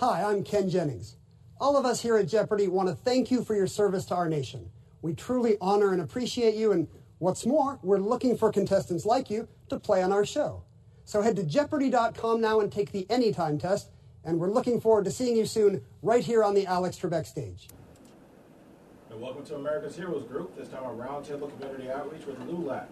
Hi, 0.00 0.22
I'm 0.22 0.44
Ken 0.44 0.70
Jennings. 0.70 1.16
All 1.60 1.76
of 1.76 1.84
us 1.84 2.00
here 2.00 2.16
at 2.16 2.28
Jeopardy 2.28 2.68
want 2.68 2.88
to 2.88 2.94
thank 2.94 3.32
you 3.32 3.42
for 3.42 3.56
your 3.56 3.66
service 3.66 4.04
to 4.04 4.14
our 4.14 4.28
nation. 4.28 4.70
We 5.02 5.12
truly 5.12 5.56
honor 5.60 5.92
and 5.92 6.00
appreciate 6.00 6.54
you, 6.54 6.70
and 6.70 6.86
what's 7.18 7.44
more, 7.44 7.80
we're 7.82 7.98
looking 7.98 8.36
for 8.36 8.52
contestants 8.52 9.04
like 9.04 9.28
you 9.28 9.48
to 9.70 9.80
play 9.80 10.00
on 10.00 10.12
our 10.12 10.24
show. 10.24 10.62
So 11.04 11.20
head 11.20 11.34
to 11.34 11.42
Jeopardy.com 11.42 12.40
now 12.40 12.60
and 12.60 12.70
take 12.70 12.92
the 12.92 13.10
Anytime 13.10 13.58
test, 13.58 13.90
and 14.22 14.38
we're 14.38 14.52
looking 14.52 14.80
forward 14.80 15.04
to 15.06 15.10
seeing 15.10 15.36
you 15.36 15.46
soon 15.46 15.82
right 16.00 16.22
here 16.22 16.44
on 16.44 16.54
the 16.54 16.64
Alex 16.64 16.96
Trebek 16.96 17.26
stage. 17.26 17.66
And 19.10 19.20
welcome 19.20 19.44
to 19.46 19.56
America's 19.56 19.96
Heroes 19.96 20.22
Group, 20.28 20.56
this 20.56 20.68
time 20.68 20.84
a 20.84 20.90
roundtable 20.90 21.50
community 21.58 21.90
outreach 21.90 22.24
with 22.24 22.38
LULAC. 22.46 22.86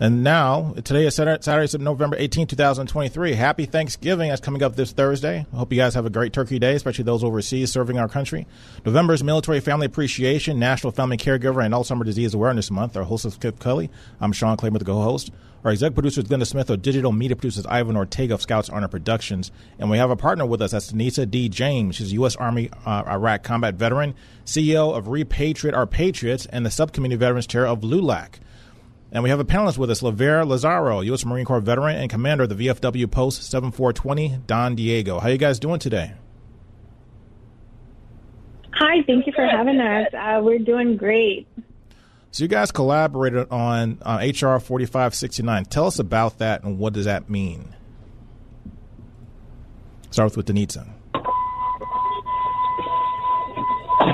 And 0.00 0.22
now, 0.22 0.74
today 0.84 1.06
is 1.06 1.16
Saturday, 1.16 1.42
Saturday, 1.42 1.76
November 1.82 2.14
18, 2.20 2.46
2023. 2.46 3.32
Happy 3.32 3.66
Thanksgiving. 3.66 4.28
That's 4.28 4.40
coming 4.40 4.62
up 4.62 4.76
this 4.76 4.92
Thursday. 4.92 5.44
I 5.52 5.56
hope 5.56 5.72
you 5.72 5.78
guys 5.78 5.94
have 5.94 6.06
a 6.06 6.10
great 6.10 6.32
Turkey 6.32 6.60
Day, 6.60 6.76
especially 6.76 7.02
those 7.02 7.24
overseas 7.24 7.72
serving 7.72 7.98
our 7.98 8.08
country. 8.08 8.46
November 8.86 9.14
is 9.14 9.24
Military 9.24 9.58
Family 9.58 9.86
Appreciation, 9.86 10.60
National 10.60 10.92
Family 10.92 11.16
Caregiver, 11.16 11.64
and 11.64 11.74
Alzheimer's 11.74 12.06
Disease 12.06 12.32
Awareness 12.32 12.70
Month. 12.70 12.96
Our 12.96 13.02
host 13.02 13.24
is 13.24 13.36
Kip 13.38 13.58
Kelley. 13.58 13.90
I'm 14.20 14.30
Sean 14.30 14.56
Claiborne, 14.56 14.78
the 14.78 14.84
co-host. 14.84 15.32
Our 15.64 15.72
executive 15.72 15.96
producer 15.96 16.20
is 16.20 16.28
Glenda 16.28 16.46
Smith. 16.46 16.70
Our 16.70 16.76
digital 16.76 17.10
media 17.10 17.34
producer 17.34 17.58
is 17.58 17.66
Ivan 17.66 17.96
Ortega 17.96 18.34
of 18.34 18.42
Scouts 18.42 18.70
Honor 18.70 18.86
Productions. 18.86 19.50
And 19.80 19.90
we 19.90 19.98
have 19.98 20.10
a 20.10 20.16
partner 20.16 20.46
with 20.46 20.62
us. 20.62 20.70
That's 20.70 20.92
Danitza 20.92 21.28
D. 21.28 21.48
James. 21.48 21.96
She's 21.96 22.12
a 22.12 22.14
U.S. 22.14 22.36
Army 22.36 22.70
uh, 22.86 23.02
Iraq 23.08 23.42
combat 23.42 23.74
veteran, 23.74 24.14
CEO 24.44 24.96
of 24.96 25.06
Repatriate 25.06 25.74
Our 25.74 25.88
Patriots, 25.88 26.46
and 26.46 26.64
the 26.64 26.70
Subcommittee 26.70 27.16
Veterans 27.16 27.48
Chair 27.48 27.66
of 27.66 27.80
LULAC. 27.80 28.38
And 29.10 29.22
we 29.22 29.30
have 29.30 29.40
a 29.40 29.44
panelist 29.44 29.78
with 29.78 29.90
us, 29.90 30.02
Livier 30.02 30.46
Lazaro, 30.46 31.00
U.S. 31.00 31.24
Marine 31.24 31.46
Corps 31.46 31.60
veteran 31.60 31.96
and 31.96 32.10
commander 32.10 32.44
of 32.44 32.50
the 32.50 32.66
VFW 32.66 33.10
Post 33.10 33.42
7420, 33.50 34.40
Don 34.46 34.74
Diego. 34.74 35.18
How 35.18 35.28
you 35.28 35.38
guys 35.38 35.58
doing 35.58 35.78
today? 35.78 36.12
Hi, 38.72 39.02
thank 39.06 39.26
you 39.26 39.32
for 39.32 39.46
having 39.46 39.80
us. 39.80 40.08
Uh, 40.12 40.40
we're 40.42 40.58
doing 40.58 40.96
great. 40.96 41.48
So 42.30 42.44
you 42.44 42.48
guys 42.48 42.70
collaborated 42.70 43.50
on 43.50 43.98
uh, 44.02 44.18
HR 44.18 44.60
4569. 44.60 45.64
Tell 45.64 45.86
us 45.86 45.98
about 45.98 46.38
that 46.38 46.62
and 46.62 46.78
what 46.78 46.92
does 46.92 47.06
that 47.06 47.30
mean? 47.30 47.74
Start 50.10 50.36
with 50.36 50.46
Danitza. 50.46 50.86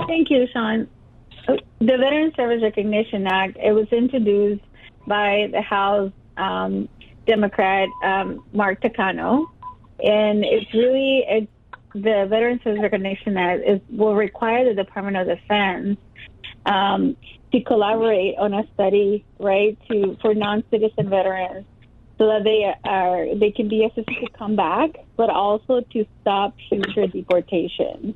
Thank 0.07 0.31
you, 0.31 0.47
Sean. 0.53 0.89
The 1.47 1.59
Veteran 1.81 2.33
Service 2.37 2.63
Recognition 2.63 3.27
Act, 3.27 3.57
it 3.57 3.73
was 3.73 3.89
introduced 3.91 4.63
by 5.07 5.49
the 5.53 5.61
House 5.61 6.13
um, 6.37 6.89
Democrat 7.27 7.89
um, 8.03 8.45
Mark 8.53 8.81
Takano, 8.83 9.47
and 10.03 10.45
it's 10.45 10.73
really 10.75 11.25
it, 11.29 11.49
the 11.95 12.27
Veterans 12.29 12.61
Recognition 12.65 13.37
Act 13.37 13.63
is, 13.67 13.81
will 13.91 14.15
require 14.15 14.65
the 14.65 14.75
Department 14.75 15.17
of 15.17 15.39
Defense 15.39 15.99
um, 16.67 17.17
to 17.53 17.61
collaborate 17.63 18.37
on 18.39 18.53
a 18.53 18.65
study, 18.75 19.25
right, 19.39 19.79
to 19.91 20.17
for 20.21 20.35
non-citizen 20.35 21.09
veterans, 21.09 21.67
so 22.19 22.27
that 22.27 22.45
they 22.45 22.73
are 22.85 23.35
they 23.37 23.51
can 23.51 23.69
be 23.69 23.85
assisted 23.85 24.17
to 24.25 24.29
come 24.37 24.57
back, 24.57 24.91
but 25.17 25.31
also 25.31 25.81
to 25.93 26.05
stop 26.21 26.55
future 26.69 27.07
deportations 27.07 28.15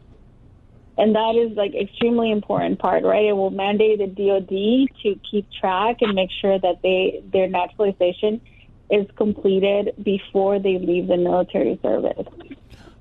and 0.99 1.15
that 1.15 1.37
is 1.37 1.57
like 1.57 1.75
extremely 1.75 2.33
important 2.33 2.81
part, 2.81 3.05
right? 3.05 3.25
It 3.25 3.33
will 3.33 3.51
mandate 3.51 3.99
the 3.99 4.07
DoD 4.09 4.89
to 5.03 5.21
keep 5.31 5.47
track 5.53 5.99
and 6.01 6.15
make 6.15 6.31
sure 6.43 6.59
that 6.59 6.83
they 6.83 7.23
their 7.33 7.49
naturalization 7.49 8.41
is 8.91 9.07
completed 9.17 9.95
before 10.03 10.59
they 10.59 10.79
leave 10.79 11.07
the 11.07 11.17
military 11.17 11.79
service. 11.83 12.27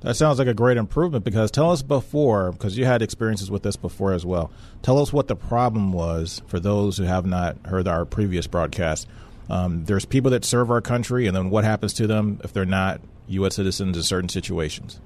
That 0.02 0.16
sounds 0.16 0.38
like 0.38 0.47
a 0.47 0.53
great 0.53 0.78
improvement 0.78 1.25
because 1.25 1.50
tell 1.50 1.72
us 1.72 1.81
before, 1.81 2.52
because 2.52 2.78
you 2.78 2.85
had 2.85 3.02
experiences 3.02 3.50
with 3.50 3.63
this 3.63 3.75
before 3.75 4.14
as 4.14 4.25
well. 4.25 4.52
Tell 4.84 5.00
us 5.00 5.12
what 5.12 5.28
the 5.28 5.35
problem 5.35 5.91
was 5.91 6.44
for 6.46 6.59
those 6.59 6.97
who 6.97 7.03
have 7.03 7.25
not 7.25 7.58
heard 7.66 7.88
our 7.88 8.06
previous 8.06 8.46
broadcast. 8.46 9.08
Um, 9.50 9.85
there's 9.85 10.06
people 10.06 10.29
that 10.31 10.46
serve 10.46 10.69
our 10.69 10.81
country, 10.81 11.25
and 11.25 11.35
then 11.35 11.50
what 11.50 11.64
happens 11.64 11.94
to 11.94 12.06
them 12.06 12.40
if 12.44 12.53
they're 12.53 12.66
not 12.66 13.02
U.S. 13.29 13.56
citizens 13.56 13.97
in 13.97 14.03
certain 14.03 14.29
situations? 14.29 15.00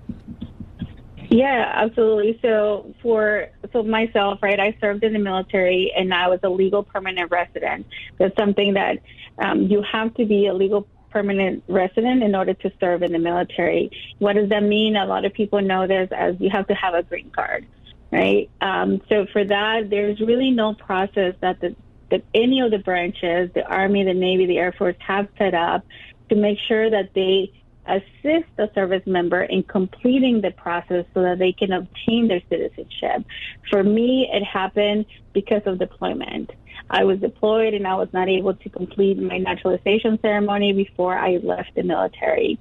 Yeah, 1.32 1.72
absolutely. 1.76 2.38
So 2.42 2.94
for 3.02 3.48
so 3.72 3.84
myself, 3.84 4.40
right, 4.44 4.60
I 4.60 4.78
served 4.82 5.06
in 5.06 5.14
the 5.14 5.20
military 5.20 5.94
and 5.96 6.14
I 6.14 6.28
was 6.28 6.42
a 6.44 6.50
legal 6.50 6.84
permanent 6.84 7.32
resident. 7.32 7.88
That's 8.18 8.36
something 8.36 8.74
that 8.74 9.00
um, 9.38 9.64
you 9.64 9.82
have 9.90 10.14
to 10.16 10.26
be 10.26 10.48
a 10.48 10.54
legal 10.54 10.88
permanent 11.10 11.64
resident 11.70 12.22
in 12.22 12.36
order 12.36 12.54
to 12.54 12.72
serve 12.82 13.02
in 13.02 13.14
the 13.14 13.20
military. 13.20 13.92
What 14.20 14.34
does 14.34 14.50
that 14.50 14.64
mean? 14.64 14.98
A 14.98 15.06
lot 15.06 15.24
of 15.24 15.34
people 15.34 15.62
know 15.62 15.88
this 15.88 16.10
as 16.12 16.36
you 16.42 16.50
have 16.50 16.68
to 16.68 16.74
have 16.74 16.96
a 16.96 17.04
green 17.04 17.32
card, 17.34 17.66
right? 18.12 18.50
Um, 18.60 19.02
so 19.08 19.26
for 19.32 19.46
that, 19.46 19.90
there's 19.90 20.20
really 20.20 20.52
no 20.52 20.74
process 20.74 21.36
that 21.40 21.62
the 21.62 21.76
that 22.10 22.26
any 22.34 22.60
of 22.60 22.72
the 22.72 22.80
branches, 22.80 23.50
the 23.54 23.66
Army, 23.66 24.04
the 24.04 24.14
Navy, 24.14 24.46
the 24.46 24.58
Air 24.58 24.74
Force, 24.74 24.98
have 25.00 25.30
set 25.38 25.54
up 25.54 25.86
to 26.28 26.36
make 26.36 26.58
sure 26.68 26.90
that 26.90 27.14
they 27.16 27.54
assist 27.98 28.50
a 28.58 28.70
service 28.74 29.04
member 29.06 29.44
in 29.44 29.64
completing 29.64 30.42
the 30.42 30.52
process 30.52 31.06
so 31.14 31.22
that 31.22 31.40
they 31.40 31.52
can 31.52 31.72
obtain 31.72 32.28
their 32.28 32.42
citizenship. 32.50 33.26
For 33.70 33.84
me, 33.84 34.30
it 34.32 34.44
happened 34.44 35.06
because 35.34 35.62
of 35.66 35.80
deployment. 35.80 36.52
I 36.90 37.04
was 37.04 37.20
deployed 37.20 37.74
and 37.74 37.88
I 37.88 37.96
was 37.96 38.10
not 38.14 38.28
able 38.28 38.54
to 38.54 38.70
complete 38.70 39.18
my 39.18 39.38
naturalization 39.38 40.20
ceremony 40.22 40.74
before 40.74 41.18
I 41.18 41.38
left 41.38 41.76
the 41.76 41.84
military. 41.84 42.60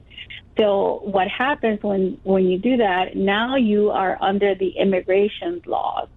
So 0.58 1.00
what 1.04 1.28
happens 1.28 1.82
when, 1.82 2.18
when 2.22 2.46
you 2.46 2.58
do 2.58 2.76
that, 2.78 3.16
now 3.16 3.56
you 3.56 3.90
are 3.90 4.18
under 4.20 4.54
the 4.54 4.68
immigration 4.70 5.62
laws. 5.66 6.08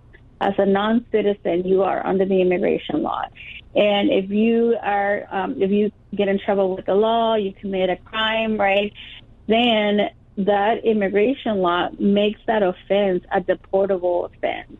As 0.43 0.53
a 0.57 0.65
non-citizen, 0.65 1.65
you 1.65 1.83
are 1.83 2.05
under 2.05 2.25
the 2.25 2.41
immigration 2.41 3.01
law. 3.01 3.23
And 3.75 4.11
if 4.11 4.29
you 4.29 4.77
are, 4.81 5.25
um, 5.31 5.61
if 5.61 5.71
you 5.71 5.91
get 6.13 6.27
in 6.27 6.37
trouble 6.37 6.75
with 6.75 6.85
the 6.85 6.95
law, 6.95 7.35
you 7.35 7.53
commit 7.53 7.89
a 7.89 7.95
crime, 7.95 8.57
right? 8.59 8.93
Then 9.47 10.09
that 10.37 10.83
immigration 10.83 11.59
law 11.59 11.89
makes 11.97 12.39
that 12.47 12.61
offense 12.61 13.23
a 13.31 13.39
deportable 13.39 14.25
offense. 14.25 14.77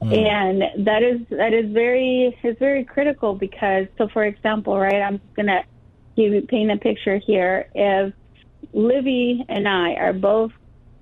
Mm. 0.00 0.28
And 0.28 0.86
that 0.86 1.02
is 1.02 1.20
that 1.30 1.52
is 1.52 1.72
very 1.72 2.36
is 2.42 2.56
very 2.58 2.84
critical 2.84 3.34
because 3.34 3.86
so 3.98 4.08
for 4.08 4.24
example, 4.24 4.78
right, 4.78 5.00
I'm 5.00 5.20
gonna 5.36 5.64
give 6.16 6.32
you 6.32 6.42
paint 6.42 6.70
a 6.70 6.76
picture 6.76 7.18
here. 7.18 7.68
If 7.74 8.12
Livy 8.72 9.44
and 9.48 9.68
I 9.68 9.94
are 9.94 10.12
both 10.12 10.52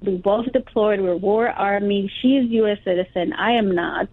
we 0.03 0.17
both 0.17 0.51
deployed, 0.53 1.01
we're 1.01 1.17
war 1.17 1.49
army, 1.49 2.11
she's 2.21 2.51
US 2.51 2.79
citizen, 2.85 3.33
I 3.33 3.53
am 3.53 3.75
not, 3.75 4.09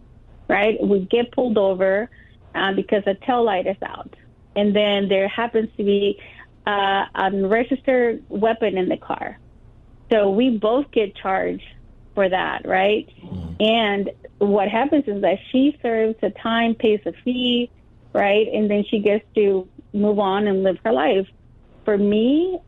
right? 0.48 0.81
We 0.81 1.00
get 1.00 1.31
pulled 1.31 1.57
over 1.57 2.10
uh, 2.54 2.74
because 2.74 3.04
a 3.06 3.13
tail 3.13 3.44
light 3.44 3.68
is 3.68 3.78
out. 3.81 4.13
And 4.56 4.75
then 4.75 5.07
there 5.07 5.28
happens 5.28 5.69
to 5.78 5.84
be 5.84 6.19
uh, 6.66 6.72
a 6.72 7.07
unregistered 7.16 8.24
weapon 8.30 8.78
in 8.78 8.89
the 8.89 8.98
car. 8.98 9.39
So 10.12 10.31
we 10.31 10.57
both 10.57 10.92
get 10.92 11.16
charged 11.16 11.63
for 12.16 12.28
that, 12.28 12.66
right? 12.66 13.07
Mm. 13.24 13.56
And 13.60 14.12
what 14.39 14.68
happens 14.68 15.04
is 15.07 15.22
that 15.22 15.38
she 15.51 15.78
serves 15.81 16.16
a 16.24 16.31
time, 16.31 16.75
pays 16.75 17.00
a 17.06 17.13
fee, 17.24 17.69
right? 18.13 18.48
And 18.51 18.69
then 18.69 18.84
she 18.89 19.00
gets 19.00 19.24
to 19.36 19.68
move 19.94 20.19
on 20.19 20.48
and 20.48 20.63
live 20.63 20.78
her 20.84 20.92
life. 20.92 21.28
For 21.86 21.98
me, 21.98 22.60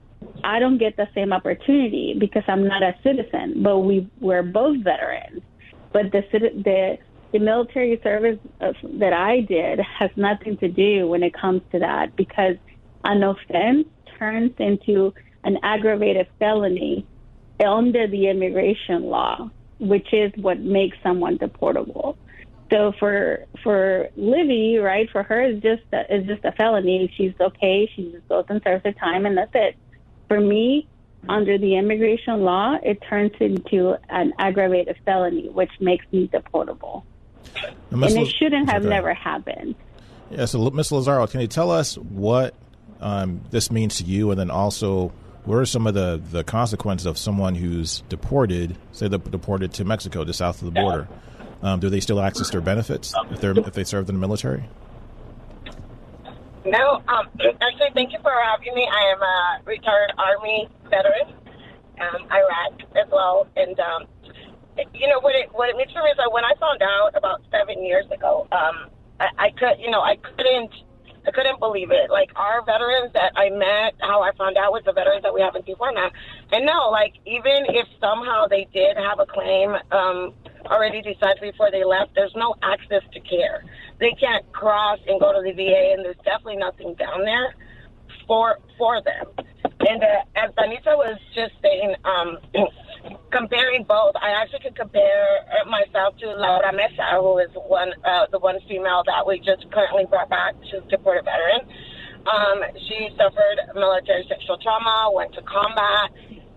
I 0.44 0.60
don't 0.60 0.78
get 0.78 0.98
the 0.98 1.08
same 1.14 1.34
opportunity 1.34 2.16
because 2.18 2.44
I'm 2.48 2.68
not 2.68 2.84
a 2.84 2.96
citizen, 3.04 3.64
but 3.64 3.80
we 3.80 4.10
we're 4.20 4.44
both 4.44 4.84
veterans. 4.84 5.42
But 5.92 6.12
the 6.12 6.24
the 6.32 6.98
the 7.32 7.40
military 7.40 8.00
service 8.04 8.40
that 8.60 9.14
I 9.14 9.42
did 9.42 9.80
has 9.80 10.10
nothing 10.16 10.58
to 10.58 10.68
do 10.68 11.08
when 11.08 11.24
it 11.24 11.34
comes 11.34 11.62
to 11.72 11.80
that 11.80 12.16
because 12.16 12.56
an 13.04 13.24
offense 13.24 13.88
turns 14.18 14.52
into 14.58 15.14
an 15.44 15.58
aggravated 15.64 16.28
felony 16.40 17.06
under 17.66 18.08
the 18.08 18.30
immigration 18.30 19.04
law, 19.04 19.50
which 19.80 20.08
is 20.14 20.32
what 20.38 20.60
makes 20.60 20.98
someone 21.04 21.38
deportable. 21.38 22.18
So 22.72 22.94
for 23.00 23.46
for 23.64 24.10
Livy, 24.16 24.78
right, 24.78 25.10
for 25.12 25.24
her 25.24 25.42
it's 25.42 25.64
just 25.64 25.82
a, 25.94 26.04
it's 26.10 26.28
just 26.28 26.46
a 26.46 26.52
felony. 26.54 27.12
She's 27.18 27.34
okay. 27.40 27.90
She 27.96 28.12
just 28.12 28.28
goes 28.30 28.46
and 28.50 28.62
serves 28.64 28.84
her 28.86 28.92
time, 28.94 29.26
and 29.26 29.38
that's 29.38 29.52
it. 29.54 29.76
For 30.30 30.40
me, 30.40 30.88
under 31.28 31.58
the 31.58 31.76
immigration 31.76 32.42
law, 32.42 32.78
it 32.82 33.04
turns 33.10 33.34
into 33.42 33.98
an 34.10 34.32
aggravated 34.40 34.96
felony, 35.06 35.50
which 35.50 35.72
makes 35.82 36.06
me 36.14 36.30
deportable. 36.30 37.04
And 37.92 38.04
it 38.04 38.28
shouldn't 38.28 38.70
have 38.70 38.84
okay. 38.84 38.90
never 38.90 39.14
happened. 39.14 39.76
Yeah. 40.32 40.46
So, 40.46 40.70
Ms. 40.70 40.92
Lazaro, 40.92 41.28
can 41.28 41.42
you 41.42 41.48
tell 41.48 41.72
us 41.72 41.98
what 41.98 42.54
um, 43.02 43.42
this 43.50 43.72
means 43.72 43.98
to 43.98 44.06
you, 44.06 44.32
and 44.32 44.40
then 44.40 44.50
also 44.50 45.12
what 45.46 45.58
are 45.58 45.66
some 45.66 45.88
of 45.88 45.94
the, 45.94 46.22
the 46.32 46.44
consequences 46.44 47.06
of 47.06 47.18
someone 47.18 47.56
who's 47.56 48.02
deported, 48.10 48.78
say 48.92 49.08
they're 49.08 49.20
deported 49.20 49.74
to 49.74 49.84
Mexico, 49.86 50.24
just 50.24 50.40
south 50.40 50.62
of 50.62 50.72
the 50.72 50.80
border? 50.80 51.08
Um, 51.62 51.80
do 51.80 51.90
they 51.90 52.00
still 52.00 52.22
access 52.22 52.50
their 52.52 52.62
benefits 52.62 53.14
if 53.32 53.42
they 53.42 53.50
if 53.50 53.74
they 53.74 53.84
served 53.84 54.10
in 54.10 54.16
the 54.16 54.22
military? 54.22 54.64
No, 56.70 57.02
um, 57.10 57.26
actually, 57.62 57.90
thank 57.96 58.14
you 58.14 58.20
for 58.22 58.32
having 58.32 58.76
me. 58.76 58.86
I 58.86 59.14
am 59.14 59.22
a 59.22 59.38
retired 59.66 60.14
Army 60.18 60.70
veteran, 60.86 61.34
um, 62.00 62.30
Iraq 62.30 62.82
as 62.96 63.10
well, 63.12 63.48
and 63.58 63.80
um, 63.80 64.06
you 64.94 65.08
know 65.08 65.20
what 65.22 65.36
it 65.36 65.50
what 65.52 65.70
it 65.70 65.76
means 65.78 65.92
for 65.92 66.04
me 66.04 66.10
is 66.12 66.18
that 66.18 66.32
when 66.32 66.46
I 66.46 66.54
found 66.60 66.82
out 66.84 67.18
about 67.18 67.42
seven 67.52 67.84
years 67.84 68.06
ago, 68.12 68.48
um, 68.52 68.90
I, 69.20 69.28
I 69.38 69.50
could 69.58 69.80
you 69.80 69.90
know 69.90 70.02
I 70.02 70.18
couldn't 70.18 70.72
I 71.28 71.32
couldn't 71.32 71.60
believe 71.60 71.92
it. 71.92 72.10
Like 72.12 72.30
our 72.36 72.64
veterans 72.66 73.14
that 73.14 73.34
I 73.36 73.50
met, 73.50 73.96
how 74.00 74.22
I 74.22 74.32
found 74.38 74.58
out 74.58 74.72
was 74.72 74.84
the 74.86 74.94
veterans 74.94 75.24
that 75.24 75.34
we 75.34 75.42
have 75.42 75.56
in 75.56 75.64
Tijuana. 75.64 76.12
And 76.52 76.66
no, 76.66 76.90
like 76.92 77.14
even 77.26 77.66
if 77.70 77.88
somehow 78.00 78.48
they 78.48 78.68
did 78.74 78.98
have 78.98 79.20
a 79.20 79.26
claim 79.26 79.76
um, 79.92 80.34
already 80.66 81.02
decided 81.02 81.42
before 81.42 81.72
they 81.72 81.84
left, 81.84 82.16
there's 82.16 82.36
no 82.36 82.56
access 82.62 83.04
to 83.14 83.20
care. 83.20 83.64
They 84.00 84.12
can't 84.20 84.50
cross 84.52 85.00
and 85.08 85.20
go 85.20 85.34
to 85.34 85.42
the 85.42 85.52
VA, 85.52 85.94
and 85.94 86.06
there's 86.06 86.18
definitely 86.24 86.58
nothing 86.58 86.96
down 86.96 87.26
there 87.26 87.56
for 88.28 88.60
for 88.78 89.02
them. 89.02 89.26
And 89.80 90.04
uh, 90.04 90.24
as 90.36 90.52
Anita 90.58 90.92
was 90.96 91.18
just 91.34 91.54
saying, 91.62 91.96
um, 92.04 92.38
comparing 93.32 93.84
both, 93.84 94.14
I 94.22 94.32
actually 94.32 94.60
could 94.60 94.76
compare 94.76 95.26
myself 95.68 96.18
to 96.18 96.28
Laura 96.28 96.72
Mesa, 96.74 97.20
who 97.20 97.40
is 97.40 97.50
one 97.56 97.94
uh, 98.06 98.28
the 98.32 98.40
one 98.40 98.60
female 98.68 99.04
that 99.06 99.26
we 99.26 99.40
just 99.40 99.70
currently 99.72 100.06
brought 100.06 100.30
back. 100.30 100.56
She's 100.66 100.82
a 100.86 100.90
deported 100.90 101.26
veteran. 101.26 101.68
Um, 102.28 102.62
she 102.88 103.10
suffered 103.18 103.58
military 103.76 104.26
sexual 104.28 104.58
trauma, 104.58 105.10
went 105.14 105.34
to 105.34 105.42
combat, 105.42 106.12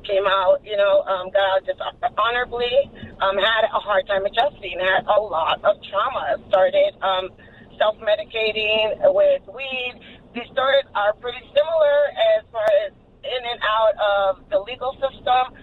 came 0.04 0.26
out, 0.26 0.60
you 0.64 0.76
know, 0.76 1.02
um, 1.02 1.30
got 1.30 1.58
out 1.58 1.62
dishonorably, 1.66 2.90
um, 3.20 3.36
had 3.38 3.64
a 3.64 3.80
hard 3.80 4.06
time 4.06 4.24
adjusting, 4.26 4.78
had 4.78 5.06
a 5.06 5.20
lot 5.20 5.62
of 5.64 5.76
trauma, 5.88 6.36
started 6.48 6.94
um, 7.02 7.30
self-medicating 7.78 8.98
with 9.14 9.42
weed. 9.54 9.94
These 10.34 10.50
stories 10.52 10.84
are 10.94 11.12
pretty 11.14 11.42
similar 11.54 11.98
as 12.36 12.44
far 12.50 12.66
as 12.86 12.92
in 13.22 13.42
and 13.46 13.60
out 13.62 13.94
of 13.98 14.48
the 14.50 14.58
legal 14.58 14.92
system, 14.98 15.54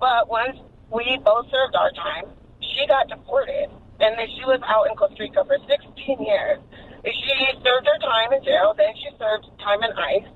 but 0.00 0.28
once 0.28 0.56
we 0.90 1.18
both 1.24 1.46
served 1.50 1.76
our 1.76 1.92
time, 1.92 2.32
she 2.60 2.86
got 2.86 3.08
deported, 3.08 3.68
and 4.00 4.18
then 4.18 4.28
she 4.36 4.44
was 4.44 4.60
out 4.66 4.88
in 4.88 4.96
Costa 4.96 5.16
Rica 5.20 5.44
for 5.44 5.58
16 5.68 6.22
years. 6.22 6.58
She 7.04 7.34
served 7.64 7.86
her 7.86 7.98
time 7.98 8.32
in 8.32 8.44
jail, 8.44 8.74
then 8.76 8.94
she 8.96 9.10
served 9.18 9.46
time 9.58 9.82
in 9.82 9.90
ICE, 9.92 10.28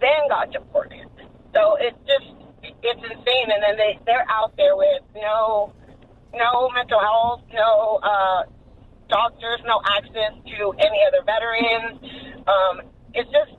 then 0.00 0.28
got 0.28 0.52
deported. 0.52 1.06
So 1.52 1.76
it's 1.80 1.98
just 2.06 2.41
it's 2.82 3.00
insane. 3.02 3.50
And 3.50 3.62
then 3.62 3.76
they 3.76 3.98
they're 4.06 4.26
out 4.28 4.56
there 4.56 4.76
with 4.76 5.02
no 5.14 5.72
no 6.34 6.70
mental 6.74 7.00
health, 7.00 7.42
no 7.52 8.00
uh, 8.02 8.42
doctors, 9.08 9.60
no 9.64 9.80
access 9.84 10.32
to 10.46 10.72
any 10.78 11.00
other 11.06 11.22
veterans. 11.24 12.00
Um, 12.46 12.82
it's 13.14 13.30
just 13.30 13.52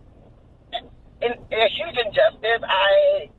a 1.24 1.70
huge 1.70 1.98
injustice. 2.06 2.62
I 2.68 3.30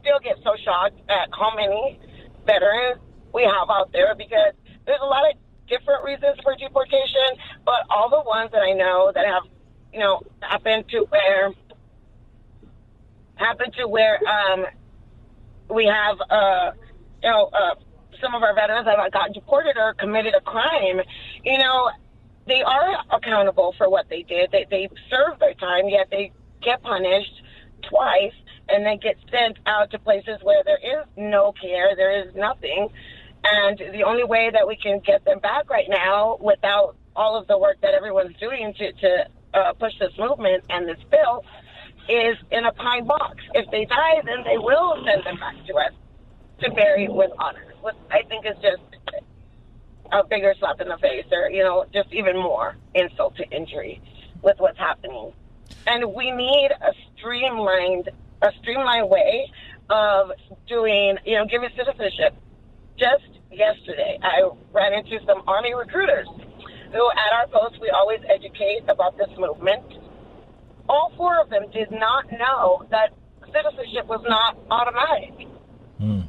still 0.00 0.18
get 0.22 0.36
so 0.42 0.54
shocked 0.64 0.98
at 1.08 1.28
how 1.32 1.54
many 1.54 1.98
veterans 2.46 3.00
we 3.32 3.42
have 3.42 3.70
out 3.70 3.92
there 3.92 4.14
because 4.14 4.52
there's 4.86 5.00
a 5.02 5.06
lot 5.06 5.30
of 5.30 5.36
different 5.68 6.04
reasons 6.04 6.36
for 6.42 6.54
deportation, 6.56 7.38
but 7.64 7.86
all 7.88 8.10
the 8.10 8.22
ones 8.26 8.50
that 8.52 8.62
I 8.62 8.72
know 8.72 9.12
that 9.14 9.24
have, 9.24 9.44
you 9.92 10.00
know, 10.00 10.22
happened 10.40 10.88
to 10.90 11.06
where 11.08 11.52
happened 13.36 13.72
to 13.78 13.86
where 13.88 14.18
um, 14.28 14.66
we 15.72 15.86
have, 15.86 16.16
uh, 16.30 16.72
you 17.22 17.30
know, 17.30 17.50
uh, 17.52 17.74
some 18.20 18.34
of 18.34 18.42
our 18.42 18.54
veterans 18.54 18.86
that 18.86 18.98
have 18.98 19.12
gotten 19.12 19.32
deported 19.32 19.76
or 19.76 19.94
committed 19.94 20.34
a 20.34 20.40
crime, 20.40 21.00
you 21.44 21.58
know, 21.58 21.90
they 22.46 22.62
are 22.62 22.96
accountable 23.10 23.74
for 23.78 23.88
what 23.88 24.08
they 24.08 24.22
did. 24.22 24.50
They, 24.50 24.66
they 24.70 24.88
served 25.08 25.40
their 25.40 25.54
time, 25.54 25.88
yet 25.88 26.08
they 26.10 26.32
get 26.62 26.82
punished 26.82 27.42
twice 27.88 28.34
and 28.68 28.84
then 28.84 28.98
get 28.98 29.16
sent 29.30 29.58
out 29.66 29.90
to 29.90 29.98
places 29.98 30.38
where 30.42 30.62
there 30.64 30.78
is 30.78 31.06
no 31.16 31.52
care, 31.52 31.94
there 31.96 32.26
is 32.26 32.34
nothing. 32.34 32.88
And 33.42 33.78
the 33.78 34.04
only 34.04 34.24
way 34.24 34.50
that 34.52 34.66
we 34.66 34.76
can 34.76 35.00
get 35.00 35.24
them 35.24 35.38
back 35.38 35.70
right 35.70 35.88
now 35.88 36.36
without 36.40 36.96
all 37.16 37.36
of 37.36 37.46
the 37.46 37.58
work 37.58 37.80
that 37.82 37.94
everyone's 37.94 38.36
doing 38.38 38.74
to, 38.74 38.92
to 38.92 39.26
uh, 39.54 39.72
push 39.74 39.92
this 39.98 40.12
movement 40.18 40.64
and 40.68 40.88
this 40.88 40.98
bill 41.10 41.44
is 42.08 42.36
in 42.50 42.64
a 42.64 42.72
pine 42.72 43.06
box. 43.06 43.36
If 43.54 43.70
they 43.70 43.84
die, 43.84 44.22
then 44.24 44.44
they 44.44 44.58
will 44.58 45.02
send 45.04 45.24
them 45.24 45.38
back 45.38 45.56
to 45.66 45.74
us 45.74 45.92
to 46.60 46.70
bury 46.72 47.08
with 47.08 47.30
honor. 47.38 47.64
Which 47.82 47.94
I 48.10 48.22
think 48.28 48.44
is 48.46 48.56
just 48.62 48.82
a 50.12 50.24
bigger 50.24 50.54
slap 50.58 50.80
in 50.80 50.88
the 50.88 50.98
face, 50.98 51.26
or 51.32 51.50
you 51.50 51.62
know, 51.62 51.84
just 51.92 52.12
even 52.12 52.36
more 52.36 52.76
insult 52.94 53.36
to 53.36 53.48
injury 53.50 54.00
with 54.42 54.58
what's 54.58 54.78
happening. 54.78 55.32
And 55.86 56.14
we 56.14 56.30
need 56.30 56.70
a 56.72 56.92
streamlined, 57.16 58.10
a 58.42 58.52
streamlined 58.60 59.08
way 59.08 59.50
of 59.88 60.32
doing, 60.68 61.16
you 61.24 61.36
know, 61.36 61.46
giving 61.46 61.70
citizenship. 61.76 62.34
Just 62.98 63.24
yesterday, 63.50 64.18
I 64.22 64.50
ran 64.72 64.92
into 64.92 65.18
some 65.26 65.42
Army 65.46 65.74
recruiters 65.74 66.28
who, 66.92 67.10
at 67.10 67.32
our 67.32 67.46
post, 67.46 67.80
we 67.80 67.88
always 67.90 68.20
educate 68.28 68.82
about 68.88 69.16
this 69.16 69.30
movement 69.38 69.84
all 70.90 71.12
four 71.16 71.40
of 71.40 71.48
them 71.50 71.70
did 71.72 71.92
not 71.92 72.30
know 72.32 72.84
that 72.90 73.12
citizenship 73.52 74.06
was 74.06 74.22
not 74.28 74.58
automatic. 74.70 75.46
Mm. 76.00 76.26
And 76.26 76.28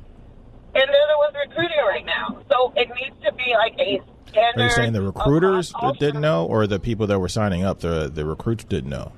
they're 0.74 0.84
the 0.86 1.18
ones 1.18 1.36
recruiting 1.48 1.78
right 1.88 2.06
now. 2.06 2.42
So 2.50 2.72
it 2.76 2.88
needs 2.90 3.16
to 3.26 3.34
be 3.34 3.54
like 3.56 3.74
a 3.80 4.02
standard. 4.30 4.62
Are 4.62 4.66
you 4.66 4.70
saying 4.70 4.94
the 4.94 5.02
recruiters 5.02 5.74
that 5.82 5.98
didn't 6.00 6.22
know, 6.22 6.46
or 6.46 6.68
the 6.68 6.80
people 6.80 7.08
that 7.08 7.20
were 7.20 7.28
signing 7.28 7.64
up, 7.64 7.80
the 7.80 8.10
the 8.14 8.24
recruits 8.24 8.64
didn't 8.64 8.92
know? 8.92 9.12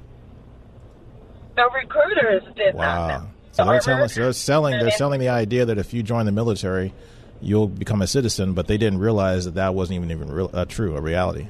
The 1.56 1.70
recruiters 1.76 2.44
did 2.56 2.74
wow. 2.74 3.08
not 3.08 3.08
know. 3.08 3.30
So 3.52 3.66
they're 3.66 3.80
telling 3.82 4.04
us 4.04 4.16
they're 4.16 4.34
selling 4.34 4.80
they're 4.80 4.92
selling 4.92 5.20
the 5.20 5.30
idea 5.30 5.66
that 5.66 5.78
if 5.78 5.94
you 5.94 6.02
join 6.02 6.26
the 6.26 6.32
military, 6.32 6.94
you'll 7.42 7.68
become 7.68 8.02
a 8.02 8.08
citizen, 8.08 8.54
but 8.54 8.68
they 8.68 8.78
didn't 8.78 9.00
realize 9.00 9.46
that 9.46 9.56
that 9.56 9.76
wasn't 9.76 9.98
even 9.98 10.10
even 10.10 10.32
real, 10.32 10.50
uh, 10.54 10.66
true, 10.66 10.96
a 10.96 11.02
reality. 11.02 11.50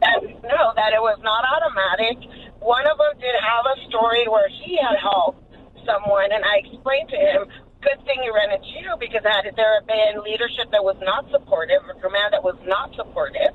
no, 0.02 0.72
that 0.76 0.92
it 0.92 1.00
was 1.00 1.18
not 1.22 1.44
automatic 1.44 2.35
one 2.66 2.82
of 2.90 2.98
them 2.98 3.14
did 3.22 3.38
have 3.38 3.62
a 3.62 3.78
story 3.86 4.26
where 4.26 4.50
he 4.50 4.74
had 4.74 4.98
helped 4.98 5.38
someone, 5.86 6.34
and 6.34 6.42
I 6.42 6.66
explained 6.66 7.06
to 7.14 7.18
him, 7.18 7.46
good 7.78 8.02
thing 8.02 8.18
you 8.26 8.34
ran 8.34 8.50
into 8.50 8.66
you 8.66 8.90
because 8.98 9.22
had 9.22 9.46
there 9.54 9.78
been 9.86 10.18
leadership 10.26 10.74
that 10.74 10.82
was 10.82 10.98
not 10.98 11.30
supportive 11.30 11.86
or 11.86 11.94
command 12.02 12.34
that 12.34 12.42
was 12.42 12.58
not 12.66 12.90
supportive, 12.98 13.54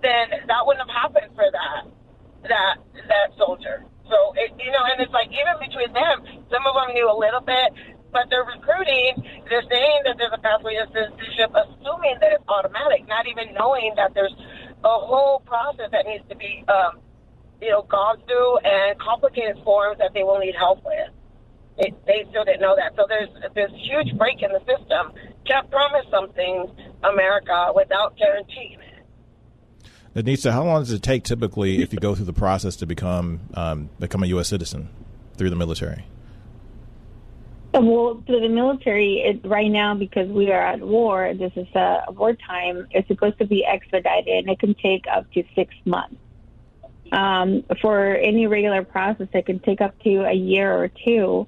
then 0.00 0.48
that 0.48 0.64
wouldn't 0.64 0.80
have 0.80 0.96
happened 1.12 1.28
for 1.36 1.44
that 1.44 1.92
that 2.48 2.80
that 3.04 3.28
soldier. 3.36 3.84
So 4.08 4.16
it, 4.40 4.56
you 4.56 4.72
know, 4.72 4.80
and 4.88 4.96
it's 4.96 5.12
like 5.12 5.28
even 5.28 5.60
between 5.60 5.92
them, 5.92 6.24
some 6.48 6.64
of 6.64 6.72
them 6.72 6.96
knew 6.96 7.04
a 7.04 7.12
little 7.12 7.44
bit, 7.44 7.76
but 8.16 8.32
they're 8.32 8.48
recruiting. 8.48 9.20
They're 9.52 9.66
saying 9.68 10.08
that 10.08 10.16
there's 10.16 10.32
a 10.32 10.40
pathway 10.40 10.80
to 10.80 10.88
citizenship, 10.88 11.52
assuming 11.52 12.16
that 12.24 12.40
it's 12.40 12.48
automatic, 12.48 13.04
not 13.04 13.28
even 13.28 13.52
knowing 13.52 13.92
that 14.00 14.16
there's 14.16 14.32
a 14.80 14.96
whole 15.04 15.44
process 15.44 15.92
that 15.92 16.08
needs 16.08 16.24
to 16.32 16.36
be 16.40 16.64
um, 16.72 17.04
you 17.60 17.70
know, 17.70 17.82
gone 17.82 18.18
through 18.26 18.58
and 18.58 18.98
complicated 18.98 19.56
forms 19.64 19.98
that 19.98 20.10
they 20.14 20.22
will 20.22 20.38
need 20.38 20.54
help 20.54 20.84
with. 20.84 21.10
It, 21.78 21.94
they 22.06 22.26
still 22.30 22.44
didn't 22.44 22.60
know 22.60 22.74
that. 22.76 22.92
So 22.96 23.06
there's 23.08 23.28
this 23.54 23.70
huge 23.76 24.16
break 24.18 24.42
in 24.42 24.50
the 24.50 24.60
system. 24.60 25.12
Can't 25.46 25.70
promise 25.70 26.06
something, 26.10 26.66
America, 27.04 27.72
without 27.74 28.16
guaranteeing 28.16 28.78
it. 28.80 28.88
Anissa, 30.16 30.50
how 30.50 30.64
long 30.64 30.82
does 30.82 30.90
it 30.90 31.02
take 31.02 31.22
typically 31.22 31.80
if 31.80 31.92
you 31.92 32.00
go 32.00 32.14
through 32.14 32.24
the 32.24 32.32
process 32.32 32.74
to 32.76 32.86
become 32.86 33.40
um, 33.54 33.90
become 34.00 34.22
a 34.24 34.26
U.S. 34.28 34.48
citizen 34.48 34.88
through 35.36 35.50
the 35.50 35.56
military? 35.56 36.04
Well, 37.74 38.22
to 38.26 38.40
the 38.40 38.48
military, 38.48 39.18
it, 39.18 39.46
right 39.46 39.70
now, 39.70 39.94
because 39.94 40.28
we 40.28 40.50
are 40.50 40.60
at 40.60 40.80
war, 40.80 41.32
this 41.34 41.52
is 41.54 41.68
a 41.74 42.06
wartime, 42.08 42.88
it's 42.90 43.06
supposed 43.06 43.38
to 43.38 43.46
be 43.46 43.64
expedited, 43.64 44.26
and 44.26 44.48
it 44.48 44.58
can 44.58 44.74
take 44.74 45.04
up 45.14 45.30
to 45.32 45.44
six 45.54 45.74
months. 45.84 46.16
Um, 47.12 47.64
for 47.80 48.14
any 48.14 48.46
regular 48.46 48.84
process, 48.84 49.28
it 49.32 49.46
can 49.46 49.60
take 49.60 49.80
up 49.80 49.98
to 50.02 50.24
a 50.24 50.32
year 50.32 50.72
or 50.72 50.88
two. 50.88 51.46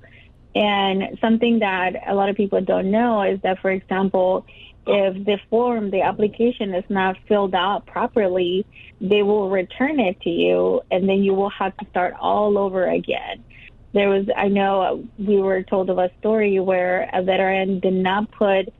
And 0.54 1.18
something 1.20 1.60
that 1.60 2.02
a 2.06 2.14
lot 2.14 2.28
of 2.28 2.36
people 2.36 2.60
don't 2.60 2.90
know 2.90 3.22
is 3.22 3.40
that, 3.42 3.60
for 3.60 3.70
example, 3.70 4.46
if 4.86 5.24
the 5.24 5.38
form, 5.48 5.90
the 5.90 6.02
application 6.02 6.74
is 6.74 6.84
not 6.88 7.16
filled 7.28 7.54
out 7.54 7.86
properly, 7.86 8.66
they 9.00 9.22
will 9.22 9.50
return 9.50 10.00
it 10.00 10.20
to 10.22 10.30
you, 10.30 10.82
and 10.90 11.08
then 11.08 11.22
you 11.22 11.34
will 11.34 11.50
have 11.50 11.76
to 11.76 11.86
start 11.90 12.14
all 12.18 12.58
over 12.58 12.88
again 12.88 13.44
there 13.92 14.08
was 14.08 14.26
I 14.36 14.48
know 14.48 15.04
we 15.18 15.40
were 15.40 15.62
told 15.62 15.90
of 15.90 15.98
a 15.98 16.10
story 16.20 16.60
where 16.60 17.08
a 17.12 17.22
veteran 17.22 17.80
did 17.80 17.94
not 17.94 18.30
put 18.30 18.72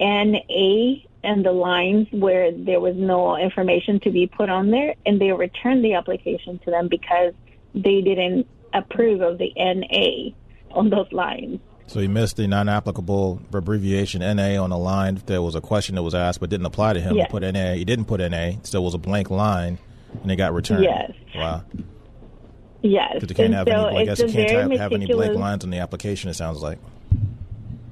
NA 0.00 0.94
and 1.24 1.44
the 1.44 1.52
lines 1.52 2.08
where 2.10 2.52
there 2.52 2.80
was 2.80 2.94
no 2.96 3.36
information 3.36 4.00
to 4.00 4.10
be 4.10 4.26
put 4.26 4.48
on 4.48 4.70
there, 4.70 4.94
and 5.04 5.20
they 5.20 5.32
returned 5.32 5.84
the 5.84 5.94
application 5.94 6.58
to 6.60 6.70
them 6.70 6.88
because 6.88 7.34
they 7.74 8.00
didn't 8.00 8.46
approve 8.72 9.20
of 9.20 9.38
the 9.38 9.52
NA 9.56 10.30
on 10.70 10.90
those 10.90 11.10
lines. 11.12 11.60
So 11.88 12.00
he 12.00 12.08
missed 12.08 12.36
the 12.36 12.46
non-applicable 12.48 13.42
abbreviation 13.52 14.20
NA 14.20 14.62
on 14.62 14.72
a 14.72 14.78
line. 14.78 15.22
There 15.26 15.40
was 15.40 15.54
a 15.54 15.60
question 15.60 15.94
that 15.94 16.02
was 16.02 16.14
asked, 16.14 16.40
but 16.40 16.50
didn't 16.50 16.66
apply 16.66 16.94
to 16.94 17.00
him. 17.00 17.16
Yes. 17.16 17.26
He 17.28 17.30
put 17.30 17.42
NA. 17.42 17.74
He 17.74 17.84
didn't 17.84 18.06
put 18.06 18.20
NA. 18.20 18.52
Still 18.64 18.84
was 18.84 18.94
a 18.94 18.98
blank 18.98 19.30
line, 19.30 19.78
and 20.22 20.30
it 20.30 20.36
got 20.36 20.52
returned. 20.52 20.84
Yes. 20.84 21.12
Wow. 21.34 21.62
Yes. 22.82 23.14
Because 23.14 23.28
they 23.28 23.34
can't 23.34 23.46
And 23.46 23.54
have 23.54 23.68
so 23.68 23.86
any. 23.86 23.98
I 23.98 24.04
guess 24.04 24.20
it's 24.20 24.32
you 24.32 24.38
can't 24.38 24.50
very 24.50 24.70
have, 24.72 24.92
have 24.92 24.92
any 24.92 25.06
blank 25.06 25.34
lines 25.34 25.64
on 25.64 25.70
the 25.70 25.78
application. 25.78 26.28
It 26.28 26.34
sounds 26.34 26.60
like. 26.60 26.78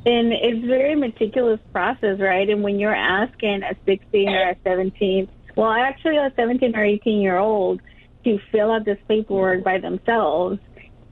And 0.07 0.33
it's 0.33 0.67
very 0.67 0.95
meticulous 0.95 1.61
process, 1.73 2.19
right? 2.21 2.49
And 2.49 2.63
when 2.63 2.79
you're 2.79 2.95
asking 2.95 3.63
a 3.63 3.75
16 3.87 4.29
or 4.29 4.51
a 4.51 4.57
17, 4.63 5.29
well, 5.57 5.71
actually 5.71 6.17
a 6.19 6.33
17 6.37 6.77
or 6.77 6.85
18 6.85 7.21
year 7.21 7.39
old 7.39 7.81
to 8.25 8.39
fill 8.53 8.73
out 8.73 8.85
this 8.85 8.99
paperwork 9.09 9.65
by 9.65 9.79
themselves, 9.79 10.59